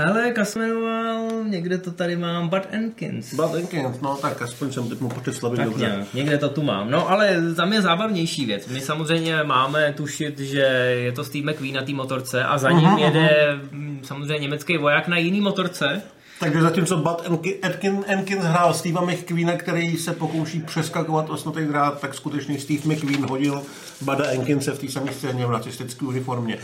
Ale 0.06 0.30
Kasmenoval, 0.30 1.28
někde 1.44 1.78
to 1.78 1.90
tady 1.90 2.16
mám, 2.16 2.48
Bud 2.48 2.62
Enkins. 2.70 3.34
Bud 3.34 3.54
Enkins, 3.54 4.00
no 4.00 4.16
tak 4.16 4.42
aspoň 4.42 4.72
jsem 4.72 4.88
teď 4.88 5.00
mu 5.00 5.08
počet 5.08 5.40
tak 5.40 5.52
dobře. 5.52 5.84
Nějak, 5.86 6.14
někde 6.14 6.38
to 6.38 6.48
tu 6.48 6.62
mám. 6.62 6.90
No 6.90 7.10
ale 7.10 7.36
tam 7.56 7.72
je 7.72 7.82
zábavnější 7.82 8.46
věc. 8.46 8.66
My 8.66 8.80
samozřejmě 8.80 9.42
máme 9.42 9.92
tušit, 9.96 10.38
že 10.38 10.60
je 11.04 11.12
to 11.12 11.24
Steve 11.24 11.52
McQueen 11.52 11.74
na 11.74 11.82
té 11.82 11.92
motorce 11.92 12.44
a 12.44 12.58
za 12.58 12.70
ním 12.70 12.88
uh-huh, 12.88 12.98
jede 12.98 13.58
uh-huh. 13.72 14.00
samozřejmě 14.02 14.38
německý 14.38 14.76
voják 14.76 15.08
na 15.08 15.16
jiný 15.16 15.40
motorce. 15.40 16.02
Takže 16.40 16.62
zatímco 16.62 16.96
Bud 16.96 17.22
Atkins, 17.62 18.05
Atkins 18.18 18.44
hrál 18.44 18.74
Steva 18.74 19.00
McQueena, 19.00 19.57
který 19.57 19.96
se 19.96 20.12
pokouší 20.12 20.61
přeskakovat 20.61 21.31
osnatý 21.31 21.64
drát, 21.64 22.00
tak 22.00 22.14
skutečně 22.14 22.61
Steve 22.61 22.94
McQueen 22.94 23.29
hodil 23.29 23.62
Buda 24.00 24.24
Atkinse 24.24 24.72
v 24.72 24.79
té 24.79 24.88
samé 24.88 25.12
scéně 25.12 25.46
v 25.46 25.50
nacistické 25.50 26.07
uniformě. 26.07 26.59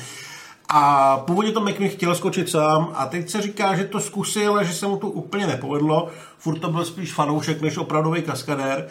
A 0.69 1.17
původně 1.17 1.53
to 1.53 1.61
McQueen 1.61 1.91
chtěl 1.91 2.15
skočit 2.15 2.49
sám 2.49 2.93
a 2.95 3.07
teď 3.07 3.31
se 3.31 3.43
říká, 3.43 3.77
že 3.77 3.85
to 3.85 4.01
zkusil 4.01 4.57
a 4.57 4.63
že 4.63 4.73
se 4.73 4.87
mu 4.87 4.97
to 4.97 5.09
úplně 5.09 5.47
nepovedlo. 5.47 6.09
Furt 6.39 6.59
to 6.59 6.71
byl 6.71 6.85
spíš 6.85 7.13
fanoušek 7.13 7.61
než 7.61 7.77
opravdový 7.77 8.23
kaskadér. 8.23 8.89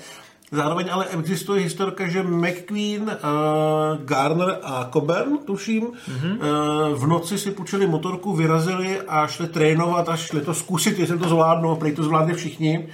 Zároveň 0.52 0.88
ale 0.92 1.06
existuje 1.06 1.62
historka, 1.62 2.08
že 2.08 2.24
McQueen, 2.24 3.02
uh, 3.02 3.10
Garner 4.06 4.60
a 4.64 4.90
Coburn, 4.94 5.38
tuším, 5.46 5.84
mm-hmm. 5.84 6.38
uh, 6.38 6.98
v 6.98 7.08
noci 7.08 7.38
si 7.38 7.52
půjčili 7.52 7.88
motorku, 7.88 8.34
vyrazili 8.34 9.02
a 9.08 9.28
šli 9.28 9.48
trénovat 9.48 10.10
a 10.10 10.16
šli 10.16 10.42
to 10.42 10.54
zkusit, 10.54 11.00
jestli 11.00 11.20
to 11.20 11.30
zvládnou. 11.30 11.76
Prej 11.76 11.92
to 11.92 12.04
zvládli 12.04 12.34
všichni 12.34 12.88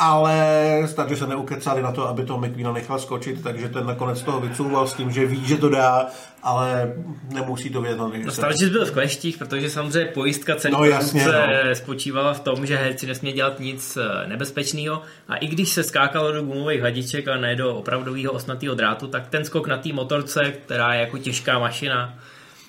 ale 0.00 0.88
takže 0.96 1.16
se 1.16 1.26
neukecali 1.26 1.82
na 1.82 1.92
to, 1.92 2.08
aby 2.08 2.24
to 2.24 2.38
McQueena 2.38 2.72
nechal 2.72 2.98
skočit, 2.98 3.42
takže 3.42 3.68
ten 3.68 3.86
nakonec 3.86 4.22
toho 4.22 4.40
vycouval 4.40 4.86
s 4.86 4.94
tím, 4.94 5.10
že 5.10 5.26
ví, 5.26 5.46
že 5.46 5.56
to 5.56 5.68
dá, 5.68 6.06
ale 6.42 6.94
nemusí 7.34 7.70
to 7.70 7.80
vědět. 7.80 8.24
No 8.24 8.32
Starčis 8.32 8.68
byl 8.68 8.86
v 8.86 8.90
kleštích, 8.90 9.38
protože 9.38 9.70
samozřejmě 9.70 10.12
pojistka 10.12 10.56
celé 10.56 10.72
no, 10.72 10.84
jasně, 10.84 11.26
no. 11.26 11.74
spočívala 11.74 12.34
v 12.34 12.40
tom, 12.40 12.66
že 12.66 12.76
herci 12.76 13.06
nesmí 13.06 13.32
dělat 13.32 13.60
nic 13.60 13.96
eh, 13.96 14.28
nebezpečného 14.28 15.02
a 15.28 15.36
i 15.36 15.46
když 15.46 15.68
se 15.68 15.82
skákalo 15.82 16.32
do 16.32 16.42
gumových 16.42 16.82
hadiček 16.82 17.28
a 17.28 17.36
ne 17.36 17.56
do 17.56 17.74
opravdového 17.74 18.32
osnatého 18.32 18.74
drátu, 18.74 19.06
tak 19.06 19.28
ten 19.28 19.44
skok 19.44 19.68
na 19.68 19.76
té 19.76 19.92
motorce, 19.92 20.52
která 20.64 20.94
je 20.94 21.00
jako 21.00 21.18
těžká 21.18 21.58
mašina, 21.58 22.18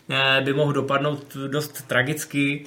eh, 0.09 0.41
by 0.41 0.53
mohl 0.53 0.73
dopadnout 0.73 1.37
dost 1.47 1.87
tragicky 1.87 2.65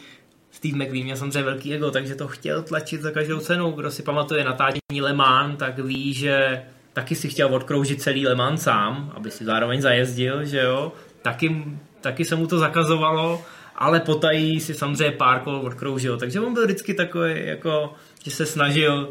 Steve 0.65 0.85
McQueen 0.85 1.05
měl 1.05 1.17
samozřejmě 1.17 1.43
velký 1.43 1.75
ego, 1.75 1.91
takže 1.91 2.15
to 2.15 2.29
chtěl 2.29 2.63
tlačit 2.63 3.03
za 3.03 3.11
každou 3.11 3.41
cenu. 3.41 3.71
Kdo 3.71 3.91
si 3.91 4.03
pamatuje 4.03 4.45
natáčení 4.45 5.01
Le 5.01 5.13
Mans, 5.13 5.59
tak 5.59 5.79
ví, 5.79 6.15
že 6.15 6.63
taky 6.93 7.15
si 7.15 7.29
chtěl 7.29 7.55
odkroužit 7.55 8.03
celý 8.03 8.27
Le 8.27 8.35
Mans 8.35 8.63
sám, 8.63 9.13
aby 9.15 9.31
si 9.31 9.45
zároveň 9.45 9.81
zajezdil, 9.81 10.45
že 10.45 10.61
jo. 10.61 10.93
Taky, 11.23 11.65
taky 12.01 12.25
se 12.25 12.37
mu 12.37 12.47
to 12.47 12.59
zakazovalo, 12.59 13.43
ale 13.77 14.01
potají 14.01 14.61
si 14.61 14.75
samozřejmě 14.75 15.17
pár 15.17 15.41
kol 15.41 15.57
odkroužil. 15.57 16.19
Takže 16.19 16.41
on 16.41 16.55
byl 16.55 16.65
vždycky 16.65 16.95
takový, 16.95 17.33
jako, 17.37 17.95
že 18.25 18.31
se 18.31 18.47
snažil 18.47 19.09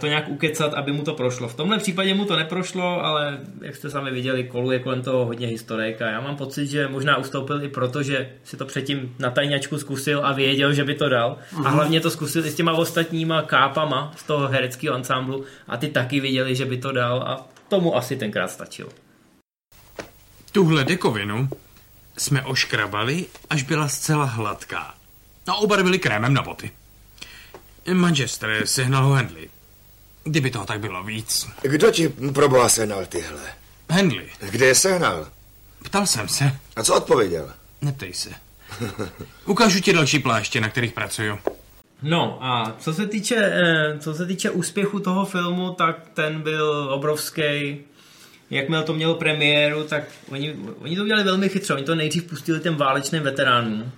to 0.00 0.06
nějak 0.06 0.28
ukecat, 0.28 0.74
aby 0.74 0.92
mu 0.92 1.02
to 1.02 1.14
prošlo. 1.14 1.48
V 1.48 1.54
tomhle 1.54 1.78
případě 1.78 2.14
mu 2.14 2.24
to 2.24 2.36
neprošlo, 2.36 3.04
ale 3.04 3.38
jak 3.60 3.76
jste 3.76 3.90
sami 3.90 4.10
viděli, 4.10 4.44
koluje 4.44 4.78
kolem 4.78 5.02
toho 5.02 5.24
hodně 5.24 5.46
historik 5.46 6.02
a 6.02 6.10
já 6.10 6.20
mám 6.20 6.36
pocit, 6.36 6.66
že 6.66 6.88
možná 6.88 7.16
ustoupil 7.16 7.64
i 7.64 7.68
proto, 7.68 8.02
že 8.02 8.30
si 8.44 8.56
to 8.56 8.64
předtím 8.64 9.14
na 9.18 9.30
tajňačku 9.30 9.78
zkusil 9.78 10.26
a 10.26 10.32
věděl, 10.32 10.72
že 10.72 10.84
by 10.84 10.94
to 10.94 11.08
dal. 11.08 11.36
Uh-huh. 11.52 11.66
A 11.66 11.68
mhm. 11.68 11.72
hlavně 11.72 12.00
to 12.00 12.10
zkusil 12.10 12.46
i 12.46 12.50
s 12.50 12.54
těma 12.54 12.72
ostatníma 12.72 13.42
kápama 13.42 14.12
z 14.16 14.22
toho 14.22 14.48
hereckého 14.48 14.94
ansámblu 14.94 15.44
a 15.68 15.76
ty 15.76 15.88
taky 15.88 16.20
viděli, 16.20 16.56
že 16.56 16.64
by 16.64 16.76
to 16.78 16.92
dal 16.92 17.22
a 17.22 17.46
tomu 17.68 17.96
asi 17.96 18.16
tenkrát 18.16 18.50
stačilo. 18.50 18.90
Tuhle 20.52 20.84
dekovinu 20.84 21.48
jsme 22.18 22.42
oškrabali, 22.42 23.26
až 23.50 23.62
byla 23.62 23.88
zcela 23.88 24.24
hladká. 24.24 24.94
A 25.46 25.54
obarvili 25.54 25.98
krémem 25.98 26.34
na 26.34 26.42
boty. 26.42 26.70
Manchester 27.92 28.66
sehnal 28.66 29.04
ho 29.04 29.14
Henley. 29.14 29.48
Kdyby 30.24 30.50
toho 30.50 30.64
tak 30.66 30.80
bylo 30.80 31.02
víc. 31.02 31.46
Kdo 31.62 31.90
ti 31.90 32.08
proboha 32.08 32.68
sehnal 32.68 33.06
tyhle? 33.06 33.40
Henley. 33.88 34.28
Kde 34.50 34.66
je 34.66 34.74
sehnal? 34.74 35.28
Ptal 35.84 36.06
jsem 36.06 36.28
se. 36.28 36.52
A 36.76 36.82
co 36.82 36.96
odpověděl? 36.96 37.52
Neptej 37.80 38.14
se. 38.14 38.30
Ukážu 39.46 39.80
ti 39.80 39.92
další 39.92 40.18
pláště, 40.18 40.60
na 40.60 40.68
kterých 40.68 40.92
pracuju. 40.92 41.38
No 42.02 42.38
a 42.40 42.76
co 42.78 42.94
se 42.94 43.06
týče, 43.06 43.36
eh, 43.36 43.98
co 43.98 44.14
se 44.14 44.26
týče 44.26 44.50
úspěchu 44.50 45.00
toho 45.00 45.26
filmu, 45.26 45.72
tak 45.72 45.96
ten 46.14 46.42
byl 46.42 46.88
obrovský. 46.92 47.78
Jakmile 48.50 48.82
to 48.82 48.94
mělo 48.94 49.14
premiéru, 49.14 49.84
tak 49.84 50.04
oni, 50.28 50.56
oni 50.78 50.96
to 50.96 51.02
udělali 51.02 51.24
velmi 51.24 51.48
chytře. 51.48 51.74
Oni 51.74 51.84
to 51.84 51.94
nejdřív 51.94 52.24
pustili 52.24 52.60
těm 52.60 52.76
válečným 52.76 53.22
veteránům, 53.22 53.92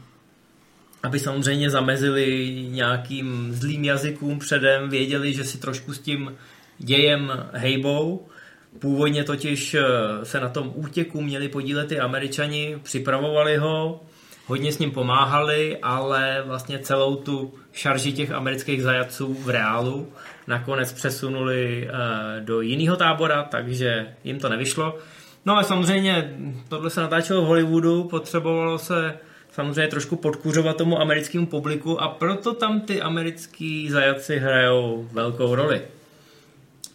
aby 1.04 1.18
samozřejmě 1.18 1.70
zamezili 1.70 2.56
nějakým 2.68 3.52
zlým 3.52 3.84
jazykům 3.84 4.38
předem, 4.38 4.88
věděli, 4.88 5.34
že 5.34 5.44
si 5.44 5.58
trošku 5.58 5.94
s 5.94 5.98
tím 5.98 6.34
dějem 6.78 7.46
hejbou. 7.52 8.28
Původně 8.78 9.24
totiž 9.24 9.74
eh, 9.74 9.84
se 10.22 10.40
na 10.40 10.48
tom 10.48 10.72
útěku 10.74 11.20
měli 11.20 11.48
podílet 11.48 11.92
i 11.92 12.00
američani, 12.00 12.78
připravovali 12.82 13.56
ho, 13.56 14.00
hodně 14.46 14.72
s 14.72 14.78
ním 14.78 14.90
pomáhali, 14.90 15.78
ale 15.82 16.42
vlastně 16.46 16.78
celou 16.78 17.16
tu 17.16 17.54
šarži 17.72 18.12
těch 18.12 18.30
amerických 18.30 18.82
zajatců 18.82 19.34
v 19.34 19.48
reálu 19.48 20.12
nakonec 20.46 20.92
přesunuli 20.92 21.88
eh, 21.88 22.40
do 22.40 22.60
jiného 22.60 22.96
tábora, 22.96 23.42
takže 23.42 24.06
jim 24.24 24.38
to 24.38 24.48
nevyšlo. 24.48 24.98
No 25.46 25.54
ale 25.54 25.64
samozřejmě 25.64 26.34
tohle 26.68 26.90
se 26.90 27.00
natáčelo 27.00 27.42
v 27.42 27.46
Hollywoodu, 27.46 28.04
potřebovalo 28.04 28.78
se 28.78 29.18
samozřejmě 29.54 29.88
trošku 29.88 30.16
podkuřovat 30.16 30.76
tomu 30.76 31.00
americkému 31.00 31.46
publiku 31.46 32.00
a 32.00 32.08
proto 32.08 32.54
tam 32.54 32.80
ty 32.80 33.02
americký 33.02 33.90
zajaci 33.90 34.38
hrajou 34.38 35.08
velkou 35.12 35.54
roli. 35.54 35.82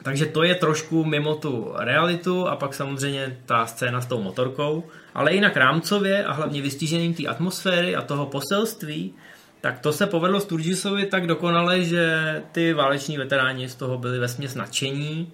Takže 0.04 0.26
to 0.26 0.44
je 0.44 0.56
trošku 0.56 1.06
mimo 1.06 1.36
tu 1.36 1.72
realitu 1.78 2.48
a 2.48 2.56
pak 2.56 2.74
samozřejmě 2.74 3.38
ta 3.46 3.66
scéna 3.66 4.02
s 4.02 4.06
tou 4.06 4.22
motorkou, 4.22 4.84
ale 5.14 5.34
jinak 5.34 5.58
rámcově 5.58 6.24
a 6.24 6.32
hlavně 6.34 6.62
vystížením 6.62 7.14
té 7.14 7.28
atmosféry 7.28 7.96
a 7.96 8.02
toho 8.02 8.26
poselství, 8.26 9.14
tak 9.62 9.80
to 9.80 9.94
se 9.94 10.08
povedlo 10.08 10.40
Sturgisovi 10.40 11.06
tak 11.06 11.28
dokonale, 11.28 11.82
že 11.82 12.44
ty 12.52 12.74
váleční 12.74 13.18
veteráni 13.18 13.70
z 13.70 13.76
toho 13.76 13.98
byli 13.98 14.20
vesměs 14.20 14.56
nadšení 14.56 15.32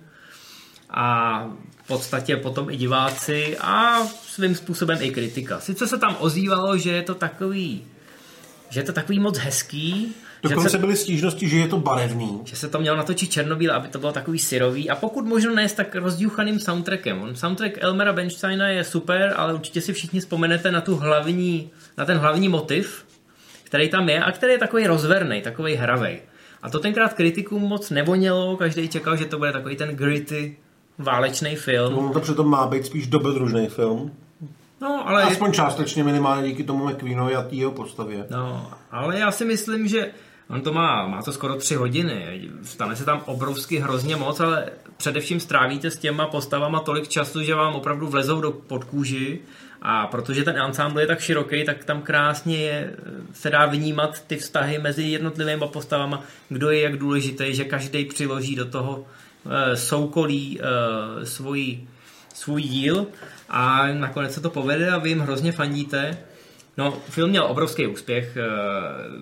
a 0.89 1.39
v 1.83 1.87
podstatě 1.87 2.37
potom 2.37 2.69
i 2.69 2.77
diváci 2.77 3.57
a 3.61 4.05
svým 4.05 4.55
způsobem 4.55 4.97
i 5.01 5.11
kritika. 5.11 5.59
Sice 5.59 5.87
se 5.87 5.97
tam 5.97 6.15
ozývalo, 6.19 6.77
že 6.77 6.91
je 6.91 7.01
to 7.01 7.15
takový, 7.15 7.83
že 8.69 8.79
je 8.79 8.83
to 8.83 8.93
takový 8.93 9.19
moc 9.19 9.37
hezký, 9.37 10.15
Dokonce 10.49 10.69
se, 10.69 10.77
byly 10.77 10.95
stížnosti, 10.95 11.49
že 11.49 11.57
je 11.57 11.67
to 11.67 11.77
barevný. 11.77 12.41
Že 12.45 12.55
se 12.55 12.69
to 12.69 12.79
mělo 12.79 12.97
natočit 12.97 13.31
černobíle, 13.31 13.73
aby 13.73 13.87
to 13.87 13.99
bylo 13.99 14.11
takový 14.11 14.39
syrový 14.39 14.89
a 14.89 14.95
pokud 14.95 15.25
možno 15.25 15.55
ne 15.55 15.69
s 15.69 15.73
tak 15.73 15.95
rozdíchaným 15.95 16.59
soundtrackem. 16.59 17.21
On, 17.21 17.35
soundtrack 17.35 17.77
Elmera 17.77 18.13
Bensteina 18.13 18.67
je 18.67 18.83
super, 18.83 19.33
ale 19.37 19.53
určitě 19.53 19.81
si 19.81 19.93
všichni 19.93 20.19
vzpomenete 20.19 20.71
na 20.71 20.81
tu 20.81 20.95
hlavní, 20.95 21.69
na 21.97 22.05
ten 22.05 22.17
hlavní 22.17 22.49
motiv, 22.49 23.05
který 23.63 23.89
tam 23.89 24.09
je 24.09 24.23
a 24.23 24.31
který 24.31 24.53
je 24.53 24.59
takový 24.59 24.87
rozverný, 24.87 25.41
takový 25.41 25.75
hravej. 25.75 26.21
A 26.61 26.69
to 26.69 26.79
tenkrát 26.79 27.13
kritikům 27.13 27.61
moc 27.61 27.89
nevonělo, 27.89 28.57
každý 28.57 28.89
čekal, 28.89 29.17
že 29.17 29.25
to 29.25 29.37
bude 29.37 29.51
takový 29.51 29.75
ten 29.75 29.95
gritty 29.95 30.57
válečný 30.97 31.55
film. 31.55 31.97
On 31.97 32.13
to 32.13 32.19
přitom 32.19 32.49
má 32.49 32.67
být 32.67 32.85
spíš 32.85 33.07
dobrodružný 33.07 33.67
film. 33.67 34.11
No, 34.81 35.09
ale... 35.09 35.23
Aspoň 35.23 35.51
částečně 35.51 36.03
minimálně 36.03 36.49
díky 36.49 36.63
tomu 36.63 36.87
McQueenovi 36.87 37.35
a 37.35 37.41
té 37.41 37.55
jeho 37.55 37.71
postavě. 37.71 38.25
No, 38.29 38.71
ale 38.91 39.19
já 39.19 39.31
si 39.31 39.45
myslím, 39.45 39.87
že 39.87 40.11
on 40.49 40.61
to 40.61 40.73
má, 40.73 41.07
má 41.07 41.21
to 41.21 41.31
skoro 41.31 41.55
tři 41.55 41.75
hodiny, 41.75 42.41
stane 42.63 42.95
se 42.95 43.05
tam 43.05 43.21
obrovsky 43.25 43.79
hrozně 43.79 44.15
moc, 44.15 44.39
ale 44.39 44.69
především 44.97 45.39
strávíte 45.39 45.91
s 45.91 45.97
těma 45.97 46.27
postavama 46.27 46.79
tolik 46.79 47.07
času, 47.07 47.43
že 47.43 47.55
vám 47.55 47.75
opravdu 47.75 48.07
vlezou 48.07 48.41
do 48.41 48.51
podkůži 48.51 49.39
a 49.81 50.07
protože 50.07 50.43
ten 50.43 50.57
ensemble 50.57 51.03
je 51.03 51.07
tak 51.07 51.19
široký, 51.19 51.65
tak 51.65 51.83
tam 51.83 52.01
krásně 52.01 52.57
je, 52.57 52.95
se 53.33 53.49
dá 53.49 53.65
vnímat 53.65 54.23
ty 54.27 54.37
vztahy 54.37 54.79
mezi 54.79 55.03
jednotlivými 55.03 55.65
postavama, 55.73 56.23
kdo 56.49 56.69
je 56.69 56.81
jak 56.81 56.97
důležitý, 56.97 57.55
že 57.55 57.63
každý 57.63 58.05
přiloží 58.05 58.55
do 58.55 58.65
toho 58.65 59.05
soukolí 59.73 60.59
e, 60.61 61.25
svůj, 61.25 61.79
svůj 62.33 62.61
díl 62.61 63.07
a 63.49 63.87
nakonec 63.87 64.33
se 64.33 64.41
to 64.41 64.49
povede 64.49 64.91
a 64.91 64.97
vy 64.97 65.09
jim 65.09 65.19
hrozně 65.19 65.51
fandíte. 65.51 66.17
No, 66.77 66.91
film 67.09 67.29
měl 67.29 67.45
obrovský 67.45 67.87
úspěch, 67.87 68.37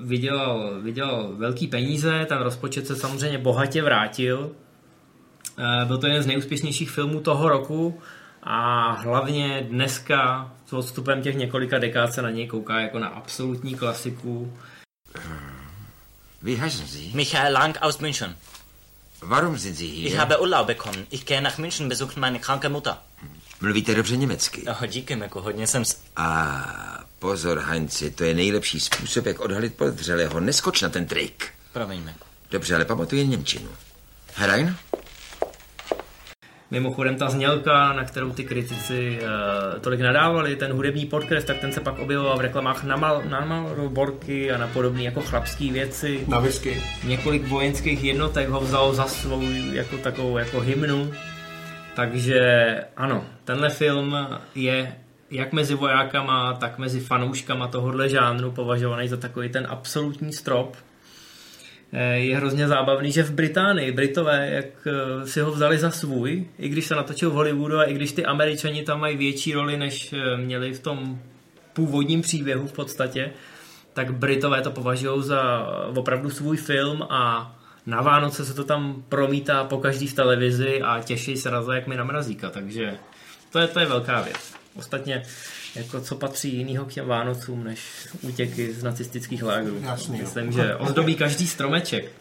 vydělal, 0.04 0.82
vydělal 0.82 1.34
velký 1.36 1.68
peníze, 1.68 2.26
ten 2.26 2.38
rozpočet 2.38 2.88
se 2.88 2.96
samozřejmě 2.96 3.38
bohatě 3.38 3.82
vrátil. 3.82 4.52
Byl 5.86 5.98
to 5.98 6.08
jeden 6.08 6.24
z 6.24 6.28
nejúspěšnějších 6.28 6.92
filmů 6.92 7.20
toho 7.20 7.50
roku 7.50 8.02
a 8.44 8.92
hlavně 8.92 9.68
dneska 9.70 10.52
s 10.66 10.74
odstupem 10.74 11.22
těch 11.22 11.36
několika 11.36 11.78
dekád 11.78 12.14
se 12.14 12.22
na 12.22 12.30
něj 12.30 12.48
kouká 12.48 12.80
jako 12.80 13.00
na 13.00 13.08
absolutní 13.08 13.76
klasiku. 13.76 14.54
Wie 16.42 16.58
heißen 16.58 16.88
Sie? 16.88 17.16
Michael 17.16 17.54
Lang 17.54 17.78
aus 17.82 18.00
München. 18.00 18.36
Warum 19.26 19.58
sind 19.58 19.78
Sie 19.78 19.88
hier? 19.88 20.08
Ich 20.08 20.18
habe 20.18 20.42
Urlaub 20.42 20.68
bekommen. 20.68 21.08
Ich 21.10 21.26
gehe 21.26 21.42
nach 21.42 21.58
München 21.58 21.90
besuchen 21.90 22.20
meine 22.20 22.40
kranke 22.40 22.70
Mutter. 22.70 22.98
Mluvíte 23.62 23.96
dobře 23.96 24.18
německy. 24.18 24.64
Oh, 24.68 24.88
díky, 24.88 25.16
Meku, 25.16 25.40
hodně 25.42 25.68
jsem... 25.68 25.86
S... 25.86 26.02
A 26.16 27.06
pozor, 27.20 27.60
Hanci, 27.60 28.12
to 28.12 28.24
je 28.24 28.34
nejlepší 28.34 28.80
způsob, 28.80 29.26
jak 29.26 29.40
odhalit 29.40 29.74
podřelého. 29.76 30.40
Neskoč 30.40 30.82
na 30.82 30.90
ten 30.90 31.06
trik. 31.06 31.50
Promiň, 31.74 32.04
Meku. 32.04 32.26
Dobře, 32.52 32.76
ale 32.76 32.86
pamatuje 32.86 33.26
Němčinu. 33.26 33.70
Herein? 34.34 34.76
Mimochodem 36.74 37.16
ta 37.16 37.30
znělka, 37.30 37.94
na 37.94 38.04
kterou 38.04 38.32
ty 38.32 38.44
kritici 38.44 39.20
uh, 39.22 39.80
tolik 39.82 40.00
nadávali, 40.00 40.56
ten 40.56 40.74
hudební 40.74 41.06
podkres, 41.06 41.46
tak 41.46 41.58
ten 41.58 41.72
se 41.72 41.82
pak 41.82 42.00
objevoval 42.00 42.38
v 42.38 42.42
reklamách 42.42 42.84
na, 42.84 42.96
mal, 42.96 43.22
na 43.30 43.46
Malborky 43.46 44.52
a 44.52 44.58
na 44.58 44.68
podobné 44.68 45.04
jako 45.04 45.22
chlapské 45.22 45.72
věci. 45.72 46.26
Na 46.28 46.40
whisky. 46.40 46.82
Několik 47.04 47.48
vojenských 47.48 48.04
jednotek 48.04 48.50
ho 48.50 48.60
vzal 48.60 48.94
za 48.94 49.08
svou 49.08 49.42
jako 49.72 49.98
takovou 49.98 50.38
jako 50.38 50.60
hymnu. 50.60 51.12
Takže 51.96 52.40
ano, 52.98 53.26
tenhle 53.46 53.70
film 53.70 54.18
je 54.56 54.96
jak 55.32 55.54
mezi 55.54 55.76
vojákama, 55.76 56.54
tak 56.54 56.78
mezi 56.78 57.00
fanouškama 57.00 57.68
tohohle 57.68 58.10
žánru 58.10 58.52
považovaný 58.52 59.08
za 59.08 59.18
takový 59.18 59.50
ten 59.50 59.68
absolutní 59.70 60.34
strop. 60.34 60.76
Je 62.14 62.36
hrozně 62.36 62.68
zábavný, 62.68 63.12
že 63.12 63.24
v 63.24 63.32
Británii 63.32 63.92
Britové, 63.92 64.50
jak 64.52 64.88
si 65.26 65.42
ho 65.42 65.52
vzali 65.52 65.78
za 65.78 65.92
svůj, 65.92 66.46
i 66.60 66.70
když 66.70 66.86
se 66.86 66.96
natočil 66.96 67.30
v 67.30 67.34
Hollywoodu 67.34 67.80
a 67.80 67.84
i 67.84 67.94
když 67.94 68.12
ty 68.12 68.26
Američani 68.26 68.84
tam 68.84 69.00
mají 69.00 69.18
větší 69.18 69.54
roli, 69.54 69.78
než 69.78 70.14
měli 70.36 70.74
v 70.74 70.80
tom 70.80 71.20
původním 71.74 72.22
příběhu 72.22 72.68
v 72.68 72.74
podstatě, 72.74 73.32
tak 73.94 74.14
Britové 74.14 74.62
to 74.62 74.72
považují 74.72 75.24
za 75.24 75.68
opravdu 75.96 76.30
svůj 76.30 76.58
film 76.58 77.04
a 77.10 77.56
na 77.86 78.02
Vánoce 78.02 78.46
se 78.46 78.54
to 78.54 78.64
tam 78.64 79.04
promítá 79.10 79.64
po 79.64 79.78
každý 79.78 80.08
v 80.08 80.14
televizi 80.14 80.82
a 80.82 81.02
těší 81.02 81.38
se 81.38 81.52
na 81.52 81.64
to, 81.64 81.72
jak 81.72 81.88
mi 81.88 81.98
na 81.98 82.04
mrazíka, 82.04 82.50
takže 82.50 82.98
to 83.52 83.60
je, 83.60 83.68
to 83.68 83.80
je 83.80 83.86
velká 83.86 84.22
věc. 84.22 84.54
Ostatně, 84.76 85.24
jako 85.76 86.02
co 86.02 86.16
patří 86.16 86.58
jinýho 86.58 86.86
k 86.86 86.94
těm 86.94 87.06
Vánocům, 87.06 87.64
než 87.64 88.08
útěky 88.22 88.74
z 88.74 88.84
nacistických 88.84 89.44
lágrů. 89.44 89.80
Jasný, 89.82 90.20
Myslím, 90.22 90.52
že 90.52 90.76
ozdobí 90.76 91.16
každý 91.16 91.48
stromeček. 91.48 92.12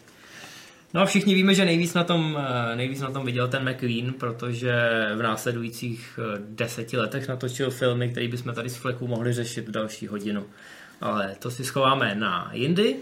No 0.93 1.01
a 1.01 1.05
všichni 1.05 1.33
víme, 1.33 1.55
že 1.55 1.65
nejvíc 1.65 1.93
na 1.93 2.03
tom, 2.03 2.39
nejvíc 2.75 3.01
na 3.01 3.11
tom 3.11 3.25
viděl 3.25 3.47
ten 3.47 3.69
McQueen, 3.69 4.13
protože 4.13 4.73
v 5.15 5.21
následujících 5.21 6.19
deseti 6.39 6.97
letech 6.97 7.27
natočil 7.27 7.71
filmy, 7.71 8.09
které 8.09 8.27
bychom 8.27 8.53
tady 8.53 8.69
z 8.69 8.75
fleku 8.75 9.07
mohli 9.07 9.33
řešit 9.33 9.69
další 9.69 10.07
hodinu. 10.07 10.45
Ale 11.01 11.35
to 11.39 11.51
si 11.51 11.65
schováme 11.65 12.15
na 12.15 12.49
jindy. 12.53 12.95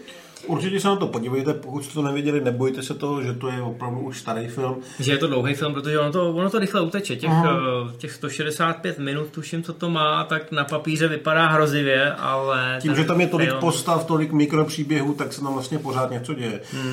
Určitě 0.47 0.79
se 0.79 0.87
na 0.87 0.95
to 0.95 1.07
podívejte, 1.07 1.53
pokud 1.53 1.85
jste 1.85 1.93
to 1.93 2.01
neviděli, 2.01 2.41
nebojte 2.41 2.83
se 2.83 2.93
toho, 2.93 3.23
že 3.23 3.33
to 3.33 3.47
je 3.47 3.61
opravdu 3.61 3.99
už 3.99 4.19
starý 4.19 4.47
film. 4.47 4.75
Že 4.99 5.11
je 5.11 5.17
to 5.17 5.27
dlouhý 5.27 5.53
film, 5.53 5.73
protože 5.73 5.99
ono 5.99 6.11
to, 6.11 6.29
ono 6.29 6.49
to 6.49 6.59
rychle 6.59 6.81
uteče. 6.81 7.15
Těch, 7.15 7.29
Aha. 7.29 7.81
uh, 7.83 7.91
těch 7.91 8.11
165 8.11 8.99
minut, 8.99 9.27
tuším, 9.31 9.63
co 9.63 9.73
to 9.73 9.89
má, 9.89 10.23
tak 10.23 10.51
na 10.51 10.63
papíře 10.63 11.07
vypadá 11.07 11.47
hrozivě, 11.47 12.13
ale... 12.13 12.77
Tím, 12.81 12.95
že 12.95 13.03
tam 13.03 13.21
je 13.21 13.27
tolik 13.27 13.49
film- 13.49 13.59
postav, 13.59 14.05
tolik 14.05 14.31
mikropříběhů, 14.31 15.13
tak 15.13 15.33
se 15.33 15.41
tam 15.41 15.53
vlastně 15.53 15.79
pořád 15.79 16.11
něco 16.11 16.33
děje. 16.33 16.61
Hmm. 16.71 16.91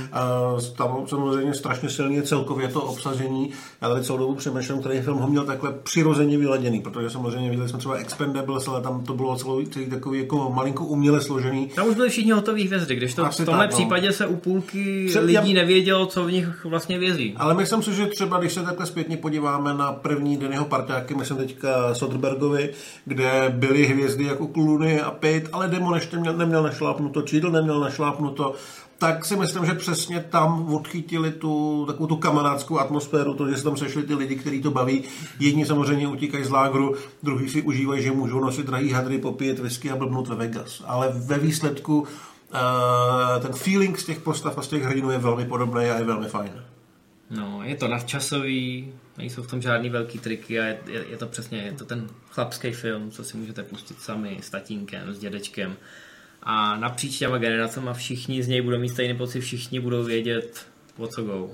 Uh, 0.55 0.61
tam 0.77 1.07
samozřejmě 1.07 1.55
strašně 1.55 1.89
silný 1.91 2.17
je 2.17 2.23
celkově 2.23 2.69
to 2.69 2.83
obsazení. 2.83 3.51
Já 3.83 3.89
tady 3.89 4.05
celou 4.05 4.19
dobu 4.19 4.35
přemýšlím, 4.35 4.81
který 4.81 5.01
film 5.01 5.19
ho 5.19 5.29
měl 5.29 5.45
takhle 5.45 5.73
přirozeně 5.83 6.39
vyladěný, 6.39 6.81
protože 6.81 7.11
samozřejmě 7.11 7.51
viděli 7.51 7.69
jsme 7.69 7.79
třeba 7.79 7.95
Expendables, 7.95 8.69
ale 8.69 8.81
tam 8.81 9.05
to 9.05 9.15
bylo 9.15 9.37
celý, 9.37 9.67
celý 9.67 9.87
takový 9.87 10.21
jako 10.21 10.51
malinko 10.55 10.85
uměle 10.85 11.21
složený. 11.21 11.69
Tam 11.75 11.89
už 11.89 11.95
byly 11.95 12.09
všichni 12.09 12.33
hotový 12.33 12.67
hvězdy, 12.67 12.97
když 12.97 13.15
to 13.15 13.25
Asi 13.38 13.42
v 13.42 13.46
tomhle 13.46 13.64
tak, 13.66 13.72
no. 13.72 13.79
případě 13.79 14.12
se 14.12 14.27
u 14.27 14.37
půlky 14.37 15.07
Třeba- 15.09 15.24
lidí 15.24 15.53
já- 15.53 15.61
nevědělo, 15.61 16.07
co 16.07 16.24
v 16.24 16.33
nich 16.33 16.64
vlastně 16.64 16.98
vězí. 16.98 17.35
Ale 17.37 17.55
myslím 17.55 17.83
si, 17.83 17.94
že 17.94 18.07
třeba, 18.07 18.38
když 18.38 18.53
se 18.53 18.62
takhle 18.62 18.87
zpětně 18.87 19.16
podíváme 19.16 19.74
na 19.74 19.92
první 19.92 20.37
den 20.37 20.53
jeho 20.53 20.64
parťáky, 20.64 21.14
myslím 21.14 21.37
teďka 21.37 21.94
Soderbergovi, 21.94 22.70
kde 23.05 23.55
byly 23.57 23.87
hvězdy 23.87 24.24
jako 24.24 24.46
Clooney 24.46 25.01
a 25.01 25.11
Pitt, 25.11 25.48
ale 25.53 25.68
Demon 25.68 25.94
ještě 25.94 26.16
měl, 26.16 26.37
neměl 26.37 26.62
našlápnuto, 26.62 27.22
Cheadle 27.31 27.51
neměl 27.51 27.81
našlápnuto, 27.81 28.55
tak 29.01 29.24
si 29.24 29.37
myslím, 29.37 29.66
že 29.66 29.74
přesně 29.74 30.24
tam 30.31 30.74
odchytili 30.74 31.31
tu 31.31 31.85
takovou 31.87 32.07
tu 32.07 32.16
kamarádskou 32.16 32.79
atmosféru, 32.79 33.35
to, 33.35 33.48
že 33.48 33.57
se 33.57 33.64
tam 33.64 33.77
sešli 33.77 34.03
ty 34.03 34.14
lidi, 34.14 34.37
kteří 34.37 34.62
to 34.62 34.70
baví. 34.70 35.03
Jedni 35.40 35.66
samozřejmě 35.66 36.09
utíkají 36.09 36.44
z 36.44 36.51
lágru, 36.51 36.94
druhý 37.22 37.48
si 37.48 37.62
užívají, 37.62 38.03
že 38.03 38.11
můžou 38.12 38.40
nosit 38.40 38.66
drahý 38.66 38.90
hadry, 38.90 39.18
popíjet 39.18 39.59
whisky 39.59 39.90
a 39.90 39.96
blbnout 39.96 40.29
ve 40.29 40.35
Vegas. 40.37 40.83
Ale 40.87 41.12
ve 41.27 41.38
výsledku 41.38 42.07
ten 43.43 43.53
feeling 43.53 43.99
z 43.99 44.05
těch 44.05 44.21
postav 44.21 44.59
a 44.59 44.63
z 44.63 44.69
těch 44.69 44.83
hrdinů 44.83 45.11
je 45.11 45.19
velmi 45.19 45.45
podobný 45.45 45.85
a 45.85 45.99
je 45.99 46.05
velmi 46.05 46.29
fajn. 46.29 46.65
No, 47.31 47.61
je 47.65 47.77
to 47.77 47.89
nadčasový, 47.89 48.93
nejsou 49.19 49.43
v 49.43 49.51
tom 49.51 49.63
žádný 49.63 49.91
velký 49.91 50.19
triky 50.19 50.61
a 50.61 50.65
je, 50.65 50.79
je, 50.87 51.05
je 51.09 51.17
to 51.17 51.27
přesně, 51.27 51.59
je 51.59 51.73
to 51.73 51.85
ten 51.85 52.07
chlapský 52.31 52.73
film, 52.73 53.11
co 53.11 53.25
si 53.25 53.37
můžete 53.37 53.63
pustit 53.63 54.01
sami 54.01 54.39
s 54.43 54.51
tatínkem, 54.51 55.15
s 55.15 55.19
dědečkem. 55.19 55.77
A 56.43 56.77
napříč 56.77 57.19
těma 57.19 57.39
generacema 57.39 57.93
všichni 57.93 58.43
z 58.43 58.49
něj 58.49 58.61
budou 58.61 58.79
mít 58.79 58.89
stejný 58.89 59.17
pocit, 59.17 59.41
všichni 59.41 59.81
budou 59.81 60.05
vědět, 60.05 60.67
o 60.97 61.07
co 61.07 61.23
go. 61.23 61.51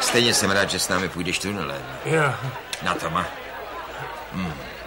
Stejně 0.00 0.34
jsem 0.34 0.50
rád, 0.50 0.70
že 0.70 0.78
s 0.78 0.88
námi 0.88 1.08
půjdeš 1.08 1.38
tunelem. 1.38 1.82
Jo. 2.04 2.34
Na 2.84 2.94
Toma. 2.94 3.26
Hmm. 4.32 4.77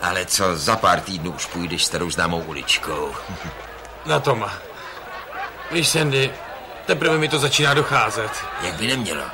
Ale 0.00 0.26
co, 0.26 0.56
za 0.56 0.76
pár 0.76 1.00
týdnů 1.00 1.30
už 1.30 1.46
půjdeš 1.46 1.84
starou 1.84 2.10
známou 2.10 2.40
uličkou. 2.40 3.14
Na 4.06 4.20
Toma. 4.20 4.52
Víš, 5.70 5.88
Sandy, 5.88 6.32
teprve 6.86 7.18
mi 7.18 7.28
to 7.28 7.38
začíná 7.38 7.74
docházet. 7.74 8.30
Jak 8.62 8.74
by 8.74 8.86
nemělo. 8.86 9.24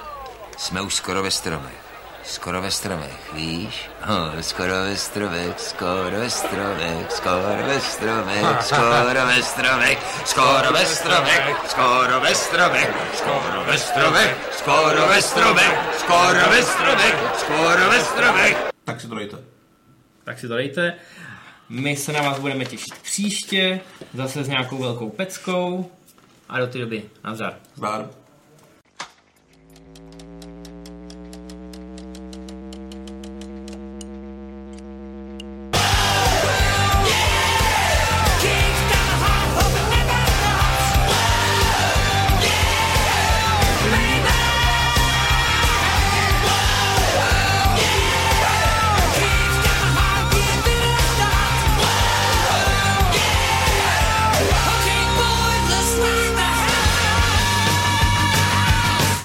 Jsme 0.56 0.80
už 0.80 0.94
skoro 0.94 1.22
ve 1.22 1.30
stromech. 1.30 1.84
Skoro 2.24 2.62
ve 2.62 2.70
stromech, 2.70 3.32
víš? 3.32 3.90
Oh, 4.02 4.40
skoro 4.40 4.74
ve 4.74 4.96
stromech, 4.96 5.54
skoro 5.56 6.10
ve 6.10 6.30
stromech, 6.30 7.06
skoro 7.10 7.66
ve 7.66 7.80
stromech, 7.80 8.48
skoro 8.70 8.84
ve 8.84 9.42
stromech, 9.42 9.98
skoro 10.24 10.72
ve 10.72 10.88
stromech, 10.88 11.08
skoro 11.74 12.20
ve 12.22 12.34
stromech, 12.34 12.76
skoro 13.24 13.64
ve 13.64 13.78
stromech, 13.78 14.36
skoro 14.58 15.08
ve 15.08 15.22
stromech, 15.22 15.78
skoro 15.98 16.50
ve 16.50 16.62
stromech, 16.62 17.14
skoro 17.38 17.90
ve 17.90 18.04
stromech. 18.04 18.56
Tak 18.84 19.00
si 19.00 19.08
to 19.08 19.14
dejte. 19.14 19.53
Tak 20.24 20.38
si 20.38 20.48
to 20.48 20.54
dejte. 20.54 20.94
My 21.68 21.96
se 21.96 22.12
na 22.12 22.22
vás 22.22 22.38
budeme 22.38 22.64
těšit 22.64 22.94
příště, 23.02 23.80
zase 24.14 24.44
s 24.44 24.48
nějakou 24.48 24.78
velkou 24.78 25.10
peckou. 25.10 25.90
A 26.48 26.58
do 26.60 26.66
té 26.66 26.78
doby, 26.78 27.02
nazdar. 27.24 27.56
Zdár. 27.74 28.10